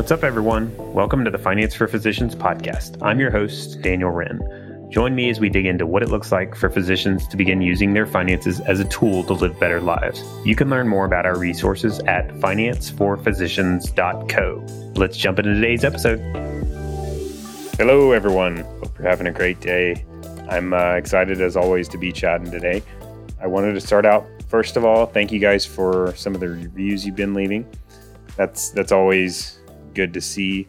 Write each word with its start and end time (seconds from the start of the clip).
What's 0.00 0.12
up, 0.12 0.24
everyone? 0.24 0.74
Welcome 0.94 1.26
to 1.26 1.30
the 1.30 1.36
Finance 1.36 1.74
for 1.74 1.86
Physicians 1.86 2.34
podcast. 2.34 2.96
I'm 3.02 3.20
your 3.20 3.30
host, 3.30 3.82
Daniel 3.82 4.10
Wrenne. 4.10 4.40
Join 4.90 5.14
me 5.14 5.28
as 5.28 5.40
we 5.40 5.50
dig 5.50 5.66
into 5.66 5.84
what 5.84 6.02
it 6.02 6.08
looks 6.08 6.32
like 6.32 6.54
for 6.54 6.70
physicians 6.70 7.28
to 7.28 7.36
begin 7.36 7.60
using 7.60 7.92
their 7.92 8.06
finances 8.06 8.60
as 8.60 8.80
a 8.80 8.86
tool 8.86 9.22
to 9.24 9.34
live 9.34 9.60
better 9.60 9.78
lives. 9.78 10.24
You 10.42 10.56
can 10.56 10.70
learn 10.70 10.88
more 10.88 11.04
about 11.04 11.26
our 11.26 11.36
resources 11.36 11.98
at 12.06 12.28
financeforphysicians.co. 12.28 14.92
Let's 14.98 15.18
jump 15.18 15.38
into 15.38 15.52
today's 15.52 15.84
episode. 15.84 16.18
Hello, 17.76 18.12
everyone. 18.12 18.56
Hope 18.56 18.98
you're 18.98 19.06
having 19.06 19.26
a 19.26 19.32
great 19.32 19.60
day. 19.60 20.02
I'm 20.48 20.72
uh, 20.72 20.94
excited, 20.94 21.42
as 21.42 21.58
always, 21.58 21.88
to 21.88 21.98
be 21.98 22.10
chatting 22.10 22.50
today. 22.50 22.82
I 23.38 23.48
wanted 23.48 23.74
to 23.74 23.82
start 23.82 24.06
out, 24.06 24.26
first 24.48 24.78
of 24.78 24.84
all, 24.86 25.04
thank 25.04 25.30
you 25.30 25.40
guys 25.40 25.66
for 25.66 26.14
some 26.16 26.34
of 26.34 26.40
the 26.40 26.48
reviews 26.48 27.04
you've 27.04 27.16
been 27.16 27.34
leaving. 27.34 27.66
That's 28.36 28.70
that's 28.70 28.92
always 28.92 29.59
good 29.94 30.14
to 30.14 30.20
see. 30.20 30.66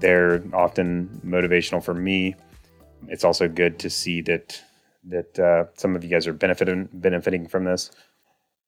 They're 0.00 0.42
often 0.52 1.20
motivational 1.24 1.82
for 1.82 1.94
me 1.94 2.36
it's 3.06 3.24
also 3.24 3.48
good 3.48 3.78
to 3.80 3.90
see 3.90 4.20
that 4.22 4.60
that 5.04 5.38
uh, 5.38 5.64
some 5.76 5.94
of 5.94 6.02
you 6.02 6.10
guys 6.10 6.26
are 6.26 6.32
benefiting 6.32 6.88
benefiting 6.92 7.46
from 7.46 7.64
this. 7.64 7.90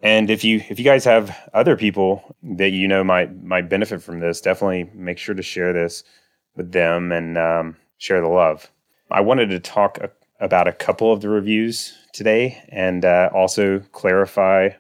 And 0.01 0.31
if 0.31 0.45
you 0.45 0.63
if 0.69 0.79
you 0.79 0.85
guys 0.85 1.05
have 1.05 1.37
other 1.53 1.77
people 1.77 2.37
that 2.43 2.71
you 2.71 2.87
know 2.87 3.03
might 3.03 3.43
might 3.43 3.69
benefit 3.69 4.03
from 4.03 4.21
this, 4.21 4.41
definitely 4.41 4.91
make 4.95 5.19
sure 5.19 5.35
to 5.35 5.43
share 5.43 5.73
this 5.73 6.05
with 6.57 6.73
them 6.73 7.13
and 7.13 7.37
um, 7.37 7.77
share 7.99 8.21
the 8.21 8.29
love. 8.29 8.71
I 9.11 9.21
wanted 9.21 9.51
to 9.51 9.59
talk 9.59 9.99
a, 9.99 10.11
about 10.41 10.69
a 10.69 10.73
couple 10.73 11.13
of 11.13 11.21
the 11.21 11.29
reviews 11.29 11.95
today 12.13 12.63
and 12.69 13.05
uh, 13.05 13.31
also 13.35 13.81
clarify 13.93 14.71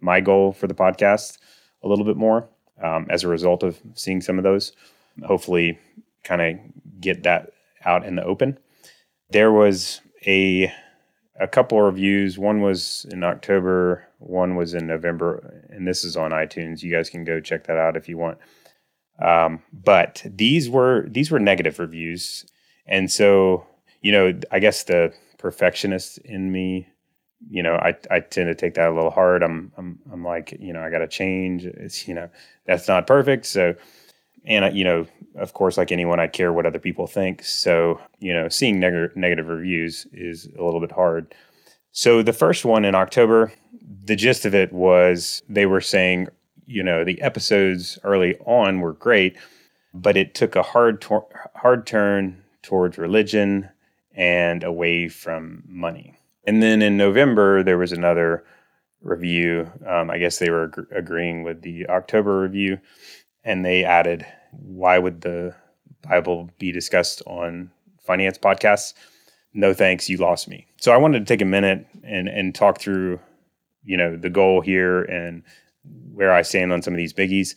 my 0.00 0.20
goal 0.20 0.52
for 0.52 0.66
the 0.66 0.74
podcast 0.74 1.38
a 1.82 1.88
little 1.88 2.04
bit 2.04 2.16
more 2.16 2.48
um, 2.82 3.06
as 3.10 3.24
a 3.24 3.28
result 3.28 3.62
of 3.62 3.78
seeing 3.94 4.20
some 4.20 4.38
of 4.38 4.44
those. 4.44 4.72
Hopefully, 5.24 5.78
kind 6.24 6.42
of 6.42 7.00
get 7.00 7.22
that 7.24 7.52
out 7.84 8.04
in 8.04 8.16
the 8.16 8.24
open 8.24 8.58
there 9.30 9.52
was 9.52 10.00
a 10.26 10.72
a 11.40 11.46
couple 11.46 11.78
of 11.78 11.84
reviews. 11.84 12.38
One 12.38 12.60
was 12.60 13.06
in 13.10 13.22
October, 13.22 14.08
one 14.18 14.56
was 14.56 14.74
in 14.74 14.86
November, 14.86 15.64
and 15.70 15.86
this 15.86 16.04
is 16.04 16.16
on 16.16 16.32
iTunes. 16.32 16.82
You 16.82 16.92
guys 16.92 17.10
can 17.10 17.24
go 17.24 17.40
check 17.40 17.66
that 17.66 17.78
out 17.78 17.96
if 17.96 18.08
you 18.08 18.18
want. 18.18 18.38
Um, 19.22 19.62
but 19.72 20.22
these 20.24 20.68
were 20.68 21.06
these 21.08 21.30
were 21.30 21.38
negative 21.38 21.78
reviews, 21.78 22.44
and 22.86 23.10
so 23.10 23.66
you 24.00 24.12
know, 24.12 24.38
I 24.50 24.58
guess 24.58 24.84
the 24.84 25.12
perfectionist 25.38 26.18
in 26.18 26.52
me, 26.52 26.88
you 27.50 27.62
know, 27.62 27.76
I 27.76 27.96
I 28.10 28.20
tend 28.20 28.48
to 28.48 28.54
take 28.54 28.74
that 28.74 28.88
a 28.88 28.94
little 28.94 29.10
hard. 29.10 29.42
I'm 29.42 29.72
I'm 29.76 29.98
I'm 30.12 30.24
like, 30.24 30.56
you 30.60 30.72
know, 30.72 30.82
I 30.82 30.90
got 30.90 30.98
to 30.98 31.08
change. 31.08 31.64
It's 31.64 32.08
you 32.08 32.14
know, 32.14 32.28
that's 32.66 32.88
not 32.88 33.06
perfect, 33.06 33.46
so 33.46 33.74
and 34.44 34.76
you 34.76 34.84
know 34.84 35.06
of 35.36 35.52
course 35.52 35.76
like 35.76 35.92
anyone 35.92 36.20
i 36.20 36.26
care 36.26 36.52
what 36.52 36.66
other 36.66 36.78
people 36.78 37.06
think 37.06 37.42
so 37.44 38.00
you 38.18 38.32
know 38.32 38.48
seeing 38.48 38.80
neg- 38.80 39.16
negative 39.16 39.48
reviews 39.48 40.06
is 40.12 40.48
a 40.58 40.64
little 40.64 40.80
bit 40.80 40.92
hard 40.92 41.34
so 41.92 42.22
the 42.22 42.32
first 42.32 42.64
one 42.64 42.84
in 42.84 42.94
october 42.94 43.52
the 44.04 44.16
gist 44.16 44.44
of 44.44 44.54
it 44.54 44.72
was 44.72 45.42
they 45.48 45.66
were 45.66 45.80
saying 45.80 46.28
you 46.66 46.82
know 46.82 47.04
the 47.04 47.20
episodes 47.22 47.98
early 48.04 48.36
on 48.46 48.80
were 48.80 48.94
great 48.94 49.36
but 49.94 50.16
it 50.16 50.34
took 50.34 50.56
a 50.56 50.62
hard 50.62 51.00
tor- 51.00 51.50
hard 51.56 51.86
turn 51.86 52.42
towards 52.62 52.98
religion 52.98 53.68
and 54.14 54.64
away 54.64 55.08
from 55.08 55.62
money 55.66 56.17
and 56.48 56.62
then 56.62 56.82
in 56.82 56.96
november 56.96 57.62
there 57.62 57.78
was 57.78 57.92
another 57.92 58.44
review 59.00 59.70
um, 59.86 60.10
i 60.10 60.18
guess 60.18 60.38
they 60.38 60.50
were 60.50 60.64
ag- 60.64 60.86
agreeing 60.96 61.42
with 61.42 61.62
the 61.62 61.86
october 61.88 62.40
review 62.40 62.78
and 63.44 63.64
they 63.64 63.84
added 63.84 64.26
why 64.52 64.98
would 64.98 65.20
the 65.20 65.54
Bible 66.02 66.50
be 66.58 66.72
discussed 66.72 67.22
on 67.26 67.70
finance 68.00 68.38
podcasts? 68.38 68.94
No 69.54 69.74
thanks, 69.74 70.08
you 70.08 70.16
lost 70.16 70.48
me. 70.48 70.66
So 70.76 70.92
I 70.92 70.96
wanted 70.96 71.20
to 71.20 71.24
take 71.24 71.42
a 71.42 71.46
minute 71.46 71.86
and 72.04 72.28
and 72.28 72.54
talk 72.54 72.80
through, 72.80 73.20
you 73.82 73.96
know, 73.96 74.16
the 74.16 74.30
goal 74.30 74.60
here 74.60 75.02
and 75.02 75.42
where 76.12 76.32
I 76.32 76.42
stand 76.42 76.72
on 76.72 76.82
some 76.82 76.94
of 76.94 76.98
these 76.98 77.12
biggies 77.12 77.54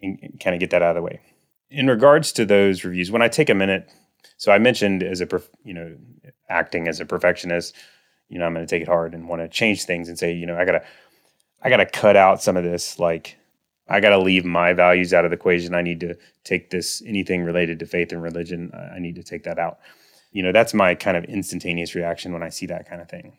and, 0.00 0.18
kind 0.40 0.54
of 0.54 0.60
get 0.60 0.70
that 0.70 0.82
out 0.82 0.90
of 0.90 0.96
the 0.96 1.02
way. 1.02 1.20
In 1.70 1.88
regards 1.88 2.30
to 2.32 2.44
those 2.44 2.84
reviews, 2.84 3.10
when 3.10 3.22
I 3.22 3.28
take 3.28 3.50
a 3.50 3.54
minute, 3.54 3.90
so 4.36 4.52
I 4.52 4.58
mentioned 4.58 5.02
as 5.02 5.20
a 5.20 5.28
you 5.64 5.74
know 5.74 5.96
acting 6.48 6.88
as 6.88 7.00
a 7.00 7.06
perfectionist, 7.06 7.74
you 8.34 8.40
know, 8.40 8.46
I'm 8.46 8.52
going 8.52 8.66
to 8.66 8.70
take 8.70 8.82
it 8.82 8.88
hard 8.88 9.14
and 9.14 9.28
want 9.28 9.42
to 9.42 9.48
change 9.48 9.84
things 9.84 10.08
and 10.08 10.18
say, 10.18 10.32
you 10.32 10.44
know, 10.44 10.58
I 10.58 10.64
gotta 10.64 10.82
I 11.62 11.70
gotta 11.70 11.86
cut 11.86 12.16
out 12.16 12.42
some 12.42 12.56
of 12.56 12.64
this 12.64 12.98
like 12.98 13.38
I 13.88 14.00
got 14.00 14.10
to 14.10 14.18
leave 14.18 14.44
my 14.44 14.72
values 14.72 15.14
out 15.14 15.24
of 15.24 15.30
the 15.30 15.36
equation. 15.36 15.72
I 15.72 15.82
need 15.82 16.00
to 16.00 16.16
take 16.42 16.70
this 16.70 17.00
anything 17.06 17.44
related 17.44 17.78
to 17.78 17.86
faith 17.86 18.10
and 18.10 18.20
religion. 18.20 18.72
I 18.74 18.98
need 18.98 19.14
to 19.14 19.22
take 19.22 19.44
that 19.44 19.60
out. 19.60 19.78
You 20.32 20.42
know, 20.42 20.50
that's 20.50 20.74
my 20.74 20.96
kind 20.96 21.16
of 21.16 21.24
instantaneous 21.26 21.94
reaction 21.94 22.32
when 22.32 22.42
I 22.42 22.48
see 22.48 22.66
that 22.66 22.88
kind 22.88 23.00
of 23.00 23.08
thing. 23.08 23.36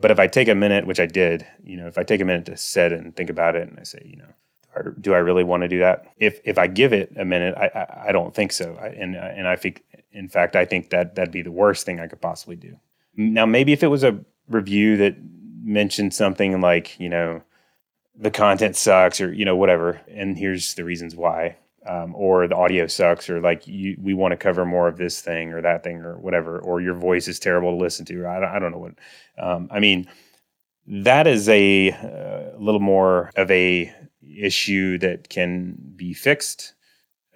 But 0.00 0.10
if 0.10 0.18
I 0.18 0.26
take 0.26 0.48
a 0.48 0.54
minute, 0.54 0.84
which 0.84 0.98
I 0.98 1.06
did, 1.06 1.46
you 1.62 1.76
know, 1.76 1.86
if 1.86 1.96
I 1.96 2.02
take 2.02 2.20
a 2.20 2.24
minute 2.24 2.46
to 2.46 2.56
sit 2.56 2.92
and 2.92 3.14
think 3.14 3.30
about 3.30 3.54
it, 3.54 3.68
and 3.68 3.78
I 3.78 3.84
say, 3.84 4.02
you 4.04 4.16
know, 4.16 4.92
do 5.00 5.14
I 5.14 5.18
really 5.18 5.44
want 5.44 5.62
to 5.62 5.68
do 5.68 5.78
that? 5.78 6.06
If 6.18 6.40
if 6.44 6.58
I 6.58 6.66
give 6.66 6.92
it 6.92 7.12
a 7.16 7.24
minute, 7.24 7.54
I 7.56 7.66
I, 7.66 8.08
I 8.08 8.12
don't 8.12 8.34
think 8.34 8.50
so. 8.50 8.76
I, 8.82 8.88
and 8.88 9.14
and 9.14 9.46
I 9.46 9.54
think, 9.54 9.84
in 10.10 10.28
fact, 10.28 10.56
I 10.56 10.64
think 10.64 10.90
that 10.90 11.14
that'd 11.14 11.32
be 11.32 11.42
the 11.42 11.52
worst 11.52 11.86
thing 11.86 12.00
I 12.00 12.08
could 12.08 12.20
possibly 12.20 12.56
do. 12.56 12.80
Now, 13.16 13.46
maybe 13.46 13.72
if 13.72 13.82
it 13.82 13.88
was 13.88 14.04
a 14.04 14.18
review 14.48 14.96
that 14.98 15.16
mentioned 15.62 16.14
something 16.14 16.60
like, 16.60 16.98
you 16.98 17.08
know, 17.08 17.42
the 18.16 18.30
content 18.30 18.76
sucks 18.76 19.20
or 19.20 19.32
you 19.32 19.44
know 19.44 19.56
whatever 19.56 20.00
and 20.08 20.38
here's 20.38 20.74
the 20.74 20.84
reasons 20.84 21.16
why 21.16 21.56
um, 21.86 22.14
or 22.14 22.46
the 22.46 22.56
audio 22.56 22.86
sucks 22.86 23.28
or 23.28 23.40
like 23.40 23.66
you, 23.66 23.96
we 24.00 24.14
want 24.14 24.32
to 24.32 24.36
cover 24.36 24.64
more 24.64 24.88
of 24.88 24.96
this 24.96 25.20
thing 25.20 25.52
or 25.52 25.60
that 25.60 25.82
thing 25.82 25.98
or 25.98 26.18
whatever 26.18 26.58
or 26.60 26.80
your 26.80 26.94
voice 26.94 27.28
is 27.28 27.38
terrible 27.38 27.70
to 27.70 27.76
listen 27.76 28.04
to 28.06 28.26
I, 28.26 28.40
don't, 28.40 28.48
I 28.50 28.58
don't 28.58 28.72
know 28.72 28.78
what 28.78 28.94
um, 29.38 29.68
i 29.70 29.80
mean 29.80 30.08
that 30.86 31.26
is 31.26 31.48
a, 31.48 31.90
uh, 31.92 32.58
little 32.58 32.80
more 32.80 33.30
of 33.36 33.50
a 33.50 33.92
issue 34.22 34.98
that 34.98 35.28
can 35.28 35.76
be 35.96 36.14
fixed 36.14 36.74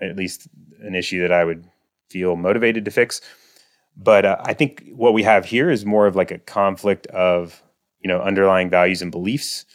at 0.01 0.17
least 0.17 0.49
an 0.81 0.95
issue 0.95 1.23
that 1.23 1.33
i 1.33 1.45
would 1.45 1.65
feel 2.09 2.37
motivated 2.37 2.85
to 2.85 2.91
fix 2.91 3.21
but 3.99 4.25
uh, 4.25 4.37
i 4.45 4.55
think 4.55 4.85
what 4.95 5.13
we 5.13 5.23
have 5.23 5.45
here 5.45 5.71
is 5.71 5.85
more 5.85 6.07
of 6.07 6.17
like 6.17 6.31
a 6.31 6.39
conflict 6.39 7.07
of 7.09 7.63
you 8.01 8.09
know 8.09 8.21
underlying 8.21 8.71
values 8.71 9.03
and 9.03 9.11
beliefs 9.11 9.67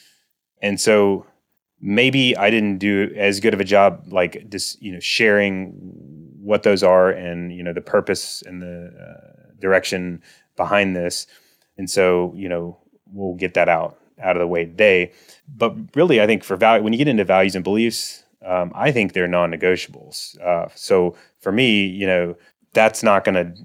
and 0.61 0.79
so 0.79 1.25
maybe 1.83 2.35
I 2.37 2.49
didn't 2.49 2.77
do 2.77 3.13
as 3.17 3.41
good 3.41 3.53
of 3.53 3.59
a 3.59 3.65
job, 3.65 4.05
like 4.07 4.49
just 4.49 4.81
you 4.81 4.93
know 4.93 4.99
sharing 4.99 5.73
what 6.41 6.63
those 6.63 6.81
are 6.81 7.11
and 7.11 7.53
you 7.53 7.61
know 7.61 7.73
the 7.73 7.81
purpose 7.81 8.41
and 8.41 8.61
the 8.61 8.91
uh, 8.97 9.51
direction 9.59 10.23
behind 10.55 10.95
this. 10.95 11.27
And 11.77 11.89
so 11.89 12.33
you 12.35 12.49
know 12.49 12.79
we'll 13.11 13.35
get 13.35 13.53
that 13.55 13.69
out 13.69 13.99
out 14.19 14.37
of 14.37 14.39
the 14.39 14.47
way 14.47 14.65
today. 14.65 15.11
But 15.53 15.75
really, 15.95 16.21
I 16.21 16.25
think 16.25 16.43
for 16.43 16.55
value, 16.55 16.83
when 16.83 16.93
you 16.93 16.97
get 16.97 17.09
into 17.09 17.25
values 17.25 17.55
and 17.55 17.63
beliefs, 17.63 18.23
um, 18.45 18.71
I 18.73 18.91
think 18.91 19.11
they're 19.11 19.27
non-negotiables. 19.27 20.39
Uh, 20.39 20.69
so 20.75 21.15
for 21.39 21.51
me, 21.51 21.85
you 21.85 22.07
know, 22.07 22.37
that's 22.73 23.03
not 23.03 23.25
going 23.25 23.35
to 23.35 23.61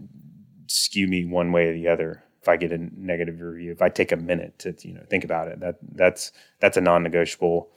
skew 0.69 1.09
me 1.09 1.25
one 1.25 1.53
way 1.53 1.69
or 1.69 1.73
the 1.73 1.89
other 1.89 2.23
if 2.41 2.49
I 2.49 2.56
get 2.56 2.73
a 2.73 2.79
negative 2.79 3.41
review, 3.41 3.73
if 3.73 3.83
I 3.83 3.89
take 3.89 4.12
a 4.12 4.17
minute 4.17 4.59
to 4.61 4.75
you 4.83 4.95
know 4.95 5.03
think 5.11 5.25
about 5.25 5.49
it, 5.49 5.61
that 5.61 5.77
that's 5.95 6.33
that's 6.61 6.77
a 6.77 6.81
non-negotiable 6.81 7.69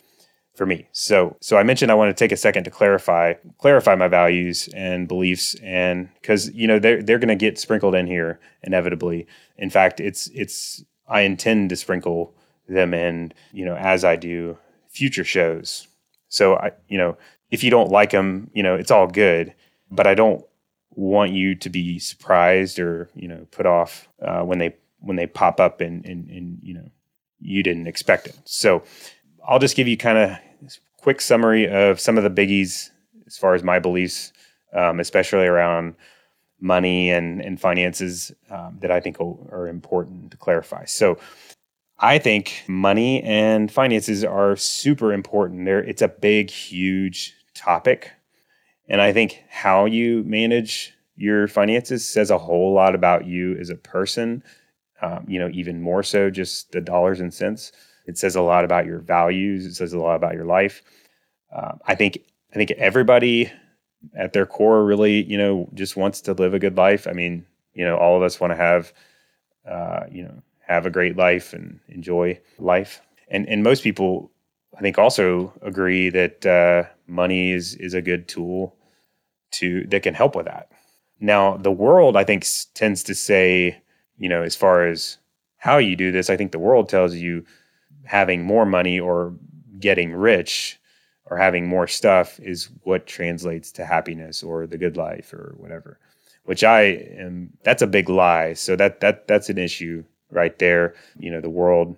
for 0.56 0.66
me. 0.66 0.88
So 0.92 1.36
so 1.42 1.58
I 1.58 1.64
mentioned 1.64 1.92
I 1.92 1.96
want 1.96 2.16
to 2.16 2.20
take 2.20 2.32
a 2.32 2.38
second 2.38 2.64
to 2.66 2.72
clarify 2.72 3.34
clarify 3.58 3.96
my 3.96 4.08
values 4.08 4.70
and 4.74 5.08
beliefs 5.08 5.56
and 5.64 6.10
cuz 6.24 6.52
you 6.54 6.68
know 6.68 6.80
they're 6.80 7.02
they're 7.02 7.20
going 7.20 7.28
to 7.30 7.36
get 7.36 7.60
sprinkled 7.60 7.96
in 7.96 8.08
here 8.08 8.40
inevitably. 8.64 9.28
In 9.58 9.70
fact, 9.70 10.00
it's 10.00 10.28
it's 10.34 10.84
I 11.08 11.22
intend 11.22 11.70
to 11.72 11.76
sprinkle 11.76 12.34
them 12.68 12.94
in, 12.94 13.34
you 13.52 13.66
know, 13.66 13.76
as 13.76 14.06
I 14.06 14.16
do 14.16 14.58
future 14.90 15.26
shows. 15.26 15.88
So 16.30 16.56
I 16.56 16.72
you 16.88 16.98
know, 16.98 17.18
if 17.50 17.64
you 17.64 17.72
don't 17.72 17.92
like 17.92 18.12
them, 18.12 18.50
you 18.54 18.64
know, 18.64 18.76
it's 18.76 18.92
all 18.92 19.08
good, 19.08 19.54
but 19.90 20.08
I 20.08 20.14
don't 20.14 20.46
want 20.96 21.32
you 21.32 21.56
to 21.56 21.70
be 21.70 22.00
surprised 22.00 22.80
or 22.80 23.10
you 23.16 23.28
know 23.28 23.48
put 23.52 23.66
off 23.66 24.10
uh, 24.22 24.42
when 24.42 24.60
they 24.60 24.76
when 25.00 25.16
they 25.16 25.28
pop 25.28 25.60
up 25.60 25.82
and, 25.82 26.06
and 26.06 26.30
and 26.30 26.60
you 26.62 26.74
know 26.74 26.90
you 27.40 27.64
didn't 27.64 27.88
expect 27.88 28.28
it. 28.28 28.38
So 28.46 28.84
I'll 29.48 29.60
just 29.60 29.76
give 29.76 29.88
you 29.88 29.98
kind 29.98 30.18
of 30.18 30.38
quick 30.98 31.22
summary 31.22 31.68
of 31.68 32.00
some 32.00 32.18
of 32.18 32.24
the 32.24 32.30
biggies 32.30 32.92
as 33.26 33.38
far 33.38 33.56
as 33.56 33.64
my 33.64 33.80
beliefs, 33.80 34.32
um, 34.74 35.00
especially 35.00 35.48
around 35.48 35.96
money 36.60 37.10
and 37.10 37.42
and 37.42 37.60
finances 37.60 38.32
um, 38.50 38.78
that 38.82 38.92
I 38.92 39.00
think 39.00 39.20
are 39.20 39.68
important 39.68 40.32
to 40.32 40.38
clarify. 40.38 40.86
So. 40.86 41.18
I 42.04 42.18
think 42.18 42.64
money 42.68 43.22
and 43.22 43.72
finances 43.72 44.24
are 44.24 44.56
super 44.56 45.14
important. 45.14 45.66
There, 45.66 45.84
it's 45.84 46.02
a 46.02 46.08
big, 46.08 46.50
huge 46.50 47.36
topic 47.54 48.10
and 48.92 49.02
I 49.02 49.14
think 49.14 49.42
how 49.50 49.86
you 49.86 50.22
manage 50.26 50.94
your 51.16 51.48
finances 51.48 52.06
says 52.06 52.30
a 52.30 52.38
whole 52.38 52.74
lot 52.74 52.94
about 52.94 53.26
you 53.26 53.56
as 53.58 53.70
a 53.70 53.76
person. 53.76 54.44
Um, 55.02 55.26
you 55.30 55.40
know, 55.40 55.50
even 55.54 55.82
more 55.82 56.04
so 56.04 56.30
just 56.30 56.74
the 56.74 56.82
dollars 56.82 57.22
and 57.22 57.34
cents. 57.34 57.72
It 58.06 58.18
says 58.18 58.36
a 58.36 58.42
lot 58.42 58.66
about 58.66 58.86
your 58.86 59.00
values. 59.00 59.66
It 59.66 59.76
says 59.76 59.94
a 59.94 59.98
lot 59.98 60.18
about 60.18 60.34
your 60.34 60.44
life. 60.44 60.84
Uh, 61.56 61.76
I 61.88 61.96
think 61.96 62.20
I 62.52 62.56
think 62.56 62.72
everybody 62.72 63.50
at 64.14 64.34
their 64.34 64.46
core 64.46 64.84
really, 64.84 65.24
you 65.24 65.38
know, 65.38 65.70
just 65.74 65.96
wants 65.96 66.20
to 66.22 66.34
live 66.34 66.54
a 66.54 66.60
good 66.60 66.76
life. 66.76 67.08
I 67.08 67.14
mean, 67.14 67.46
you 67.74 67.86
know, 67.86 67.96
all 67.96 68.18
of 68.18 68.24
us 68.24 68.42
want 68.42 68.52
to 68.52 68.58
have, 68.58 68.92
uh, 69.66 70.02
you 70.12 70.24
know, 70.24 70.44
have 70.68 70.86
a 70.86 70.92
great 70.92 71.16
life 71.16 71.54
and 71.54 71.80
enjoy 71.88 72.42
life. 72.60 73.02
And 73.30 73.48
and 73.48 73.64
most 73.64 73.84
people, 73.84 74.32
I 74.78 74.82
think, 74.82 74.98
also 74.98 75.54
agree 75.62 76.10
that 76.10 76.46
uh, 76.46 76.90
money 77.08 77.54
is 77.54 77.76
is 77.76 77.94
a 77.94 78.02
good 78.02 78.28
tool 78.28 78.76
to 79.52 79.86
that 79.88 80.04
can 80.04 80.14
help 80.14 80.36
with 80.36 80.46
that. 80.46 80.72
Now, 81.20 81.58
the 81.58 81.72
world, 81.72 82.18
I 82.18 82.24
think, 82.24 82.46
tends 82.74 83.04
to 83.04 83.16
say, 83.16 83.82
you 84.18 84.30
know, 84.30 84.42
as 84.42 84.56
far 84.56 84.86
as 84.86 85.18
how 85.58 85.78
you 85.78 85.96
do 85.96 86.12
this, 86.12 86.30
I 86.30 86.38
think 86.38 86.52
the 86.52 86.60
world 86.60 86.90
tells 86.90 87.16
you 87.16 87.46
having 88.06 88.44
more 88.44 88.66
money 88.66 89.00
or 89.00 89.36
getting 89.80 90.14
rich 90.14 90.80
or 91.26 91.38
having 91.38 91.68
more 91.68 91.88
stuff 91.88 92.40
is 92.40 92.70
what 92.84 93.08
translates 93.08 93.72
to 93.74 93.86
happiness 93.86 94.44
or 94.44 94.68
the 94.68 94.78
good 94.78 94.98
life 94.98 95.34
or 95.34 95.56
whatever 95.58 96.00
which 96.44 96.64
i 96.64 96.82
am 96.82 97.50
that's 97.64 97.82
a 97.82 97.88
big 97.88 98.10
lie. 98.10 98.54
So 98.54 98.76
that 98.76 99.00
that 99.02 99.28
that's 99.28 99.50
an 99.50 99.58
issue 99.58 100.04
right 100.32 100.58
there. 100.60 100.96
You 101.18 101.32
know 101.32 101.42
the 101.42 101.50
world 101.50 101.96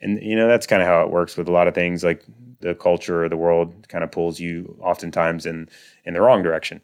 and 0.00 0.22
you 0.22 0.36
know 0.36 0.48
that's 0.48 0.66
kind 0.66 0.82
of 0.82 0.88
how 0.88 1.02
it 1.02 1.10
works 1.10 1.36
with 1.36 1.48
a 1.48 1.52
lot 1.52 1.68
of 1.68 1.74
things. 1.74 2.04
Like 2.04 2.24
the 2.64 2.74
culture 2.74 3.24
or 3.24 3.28
the 3.28 3.36
world 3.36 3.86
kind 3.88 4.02
of 4.02 4.10
pulls 4.10 4.40
you 4.40 4.76
oftentimes 4.80 5.46
in 5.46 5.68
in 6.04 6.14
the 6.14 6.20
wrong 6.20 6.42
direction 6.42 6.80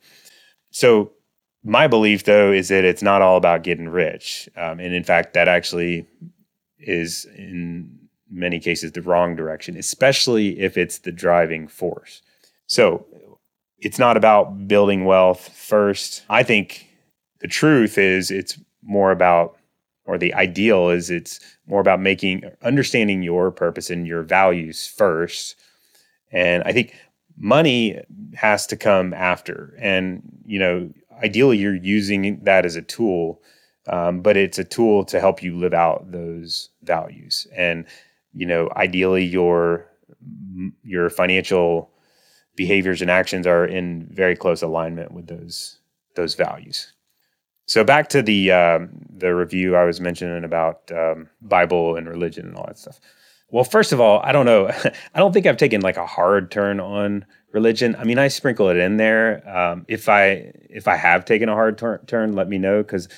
so 0.71 1.11
my 1.65 1.87
belief 1.87 2.25
though 2.25 2.53
is 2.53 2.69
that 2.69 2.85
it's 2.85 3.03
not 3.03 3.23
all 3.23 3.37
about 3.37 3.65
getting 3.65 3.89
rich 3.89 4.49
um, 4.57 4.79
and 4.79 4.95
in 4.95 5.05
fact 5.05 5.35
that 5.35 5.49
actually 5.49 6.07
is 6.79 7.27
in 7.37 8.01
many 8.31 8.61
cases 8.61 8.93
the 8.93 9.03
wrong 9.03 9.35
direction, 9.35 9.77
especially 9.77 10.59
if 10.61 10.79
it's 10.79 10.99
the 10.99 11.13
driving 11.13 11.67
force. 11.67 12.23
So 12.67 13.07
it's 13.79 13.99
not 13.99 14.17
about 14.17 14.69
building 14.69 15.05
wealth 15.05 15.49
first. 15.49 16.23
I 16.29 16.43
think 16.43 16.87
the 17.41 17.49
truth 17.49 17.99
is 17.99 18.31
it's 18.31 18.59
more 18.83 19.11
about, 19.11 19.57
or 20.05 20.17
the 20.17 20.33
ideal 20.35 20.91
is 20.91 21.11
it's 21.11 21.41
more 21.67 21.81
about 21.81 22.01
making, 22.01 22.45
understanding 22.63 23.23
your 23.23 23.51
purpose 23.51 23.91
and 23.91 24.07
your 24.07 24.23
values 24.23 24.87
first. 24.87 25.57
And 26.33 26.63
I 26.65 26.73
think 26.73 26.95
money 27.37 28.01
has 28.35 28.67
to 28.69 28.77
come 28.77 29.13
after. 29.15 29.77
And, 29.79 30.23
you 30.45 30.59
know, 30.59 30.91
ideally 31.23 31.59
you're 31.59 31.75
using 31.75 32.41
that 32.45 32.65
as 32.65 32.77
a 32.77 32.83
tool, 32.83 33.43
um, 33.89 34.21
but 34.21 34.37
it's 34.37 34.59
a 34.59 34.65
tool 34.65 35.05
to 35.07 35.21
help 35.21 35.43
you 35.43 35.57
live 35.57 35.75
out 35.75 36.13
those 36.13 36.71
values. 36.83 37.47
And 37.57 37.87
you 38.33 38.47
know, 38.47 38.69
ideally 38.77 39.25
your 39.25 39.87
your 40.83 41.11
financial 41.11 41.91
behaviors 42.57 43.01
and 43.01 43.11
actions 43.11 43.47
are 43.47 43.65
in 43.65 44.09
very 44.11 44.37
close 44.37 44.63
alignment 44.63 45.13
with 45.13 45.27
those 45.27 45.79
those 46.17 46.35
values. 46.35 46.93
So 47.67 47.85
back 47.85 48.09
to 48.11 48.23
the 48.23 48.53
um, 48.53 49.07
the 49.15 49.35
review 49.35 49.77
I 49.77 49.85
was 49.85 50.01
mentioning 50.01 50.45
about 50.45 50.91
um, 50.93 51.29
Bible 51.41 51.97
and 51.97 52.09
religion 52.09 52.47
and 52.47 52.57
all 52.57 52.67
that 52.67 52.79
stuff. 52.79 53.01
Well, 53.51 53.65
first 53.65 53.93
of 53.93 54.01
all, 54.01 54.21
I 54.23 54.33
don't 54.33 54.47
know. 54.47 54.69
I 55.15 55.19
don't 55.19 55.33
think 55.33 55.47
I've 55.47 55.57
taken 55.57 55.81
like 55.81 55.97
a 55.97 56.07
hard 56.07 56.51
turn 56.51 56.81
on 56.81 57.25
religion. 57.53 57.97
I 57.97 58.05
mean, 58.05 58.19
I 58.19 58.29
sprinkle 58.29 58.69
it 58.69 58.77
in 58.77 58.97
there. 58.97 59.49
Um, 59.49 59.85
if 59.89 60.09
I 60.09 60.53
if 60.69 60.89
I 60.89 60.97
have 60.97 61.25
taken 61.25 61.49
a 61.49 61.55
hard 61.55 61.79
tur- 61.79 62.03
turn, 62.07 62.35
let 62.35 62.49
me 62.49 62.59
know 62.59 62.83
because 62.83 63.09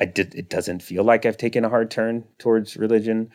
I 0.00 0.04
did. 0.04 0.34
It 0.34 0.50
doesn't 0.50 0.82
feel 0.82 1.04
like 1.04 1.26
I've 1.26 1.38
taken 1.38 1.64
a 1.64 1.68
hard 1.68 1.90
turn 1.90 2.24
towards 2.38 2.76
religion 2.76 3.30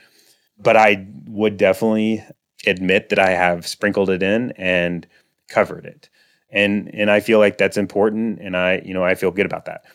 but 0.58 0.78
I 0.78 1.08
would 1.28 1.58
definitely 1.58 2.24
admit 2.66 3.10
that 3.10 3.20
I 3.20 3.32
have 3.32 3.68
sprinkled 3.68 4.10
it 4.10 4.24
in 4.24 4.52
and 4.52 5.08
covered 5.50 5.86
it. 5.86 6.10
And 6.50 6.94
and 6.94 7.10
I 7.10 7.20
feel 7.20 7.40
like 7.40 7.58
that's 7.58 7.78
important 7.78 8.40
and 8.40 8.56
I 8.56 8.82
you 8.86 8.94
know 8.94 9.04
I 9.04 9.16
feel 9.16 9.32
good 9.32 9.46
about 9.46 9.66
that. 9.66 9.86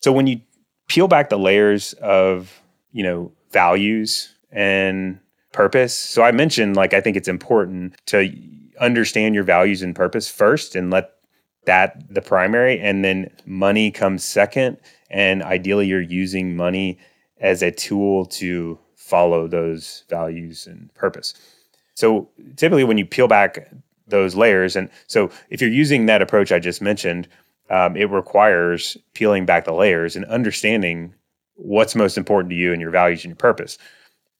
So 0.00 0.12
when 0.12 0.26
you 0.26 0.40
peel 0.88 1.08
back 1.08 1.28
the 1.28 1.38
layers 1.38 1.92
of, 1.94 2.62
you 2.92 3.02
know, 3.02 3.32
values 3.50 4.34
and 4.50 5.18
purpose. 5.56 5.94
So 5.94 6.22
I 6.22 6.32
mentioned 6.32 6.76
like 6.76 6.92
I 6.92 7.00
think 7.00 7.16
it's 7.16 7.28
important 7.28 7.96
to 8.06 8.30
understand 8.78 9.34
your 9.34 9.44
values 9.44 9.82
and 9.82 9.96
purpose 9.96 10.28
first 10.28 10.76
and 10.76 10.90
let 10.90 11.12
that 11.64 12.02
the 12.14 12.20
primary 12.20 12.78
and 12.78 13.04
then 13.04 13.30
money 13.46 13.90
comes 13.90 14.22
second 14.22 14.76
and 15.10 15.42
ideally 15.42 15.86
you're 15.86 16.00
using 16.00 16.54
money 16.54 16.98
as 17.40 17.62
a 17.62 17.70
tool 17.70 18.26
to 18.26 18.78
follow 18.94 19.48
those 19.48 20.04
values 20.08 20.66
and 20.66 20.92
purpose. 20.94 21.34
So 21.94 22.28
typically, 22.56 22.84
when 22.84 22.98
you 22.98 23.06
peel 23.06 23.28
back 23.28 23.70
those 24.06 24.34
layers, 24.34 24.76
and 24.76 24.90
so 25.06 25.30
if 25.48 25.60
you're 25.60 25.70
using 25.70 26.06
that 26.06 26.22
approach 26.22 26.52
I 26.52 26.58
just 26.58 26.82
mentioned, 26.82 27.28
um, 27.70 27.96
it 27.96 28.10
requires 28.10 28.96
peeling 29.14 29.46
back 29.46 29.64
the 29.64 29.72
layers 29.72 30.16
and 30.16 30.24
understanding 30.26 31.14
what's 31.54 31.94
most 31.94 32.18
important 32.18 32.50
to 32.50 32.56
you 32.56 32.72
and 32.72 32.80
your 32.80 32.90
values 32.90 33.24
and 33.24 33.30
your 33.30 33.36
purpose. 33.36 33.78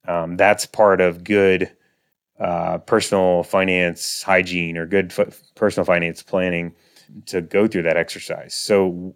Um, 0.07 0.37
that's 0.37 0.67
part 0.67 1.01
of 1.01 1.25
good 1.25 1.71
uh, 2.39 2.79
personal 2.79 3.43
finance 3.43 4.23
hygiene 4.23 4.77
or 4.77 4.87
good 4.87 5.13
f- 5.17 5.41
personal 5.55 5.85
finance 5.85 6.23
planning 6.23 6.75
to 7.27 7.41
go 7.41 7.67
through 7.67 7.83
that 7.83 7.97
exercise. 7.97 8.55
So, 8.55 9.15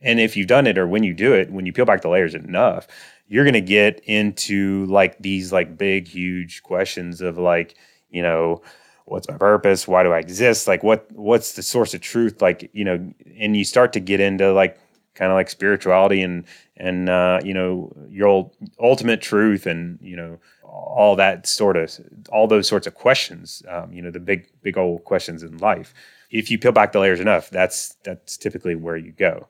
and 0.00 0.20
if 0.20 0.36
you've 0.36 0.48
done 0.48 0.66
it 0.66 0.78
or 0.78 0.86
when 0.86 1.02
you 1.02 1.14
do 1.14 1.32
it, 1.32 1.50
when 1.50 1.66
you 1.66 1.72
peel 1.72 1.84
back 1.84 2.02
the 2.02 2.08
layers 2.08 2.34
enough, 2.34 2.86
you're 3.26 3.44
going 3.44 3.54
to 3.54 3.60
get 3.60 4.00
into 4.04 4.86
like 4.86 5.18
these 5.18 5.52
like 5.52 5.76
big 5.78 6.06
huge 6.06 6.62
questions 6.62 7.20
of 7.20 7.38
like 7.38 7.74
you 8.10 8.22
know 8.22 8.62
what's 9.06 9.28
my 9.28 9.36
purpose? 9.36 9.86
Why 9.88 10.02
do 10.02 10.12
i 10.12 10.18
exist? 10.18 10.68
Like 10.68 10.82
what 10.82 11.10
what's 11.12 11.52
the 11.52 11.62
source 11.62 11.94
of 11.94 12.00
truth? 12.00 12.40
Like 12.40 12.70
you 12.72 12.84
know 12.84 13.12
and 13.38 13.56
you 13.56 13.64
start 13.64 13.92
to 13.94 14.00
get 14.00 14.20
into 14.20 14.52
like 14.52 14.78
kind 15.14 15.30
of 15.30 15.36
like 15.36 15.48
spirituality 15.48 16.22
and 16.22 16.44
and 16.76 17.08
uh, 17.08 17.40
you 17.44 17.54
know 17.54 17.94
your 18.08 18.50
ultimate 18.80 19.20
truth 19.22 19.66
and 19.66 19.98
you 20.00 20.16
know 20.16 20.38
all 20.64 21.16
that 21.16 21.46
sort 21.46 21.76
of 21.76 21.98
all 22.30 22.46
those 22.46 22.66
sorts 22.66 22.86
of 22.86 22.94
questions 22.94 23.62
um, 23.68 23.92
you 23.92 24.02
know 24.02 24.10
the 24.10 24.20
big 24.20 24.48
big 24.62 24.76
old 24.76 25.04
questions 25.04 25.42
in 25.42 25.56
life 25.58 25.94
if 26.30 26.50
you 26.50 26.58
peel 26.58 26.72
back 26.72 26.92
the 26.92 26.98
layers 26.98 27.20
enough 27.20 27.50
that's 27.50 27.94
that's 28.04 28.36
typically 28.36 28.74
where 28.74 28.96
you 28.96 29.12
go 29.12 29.48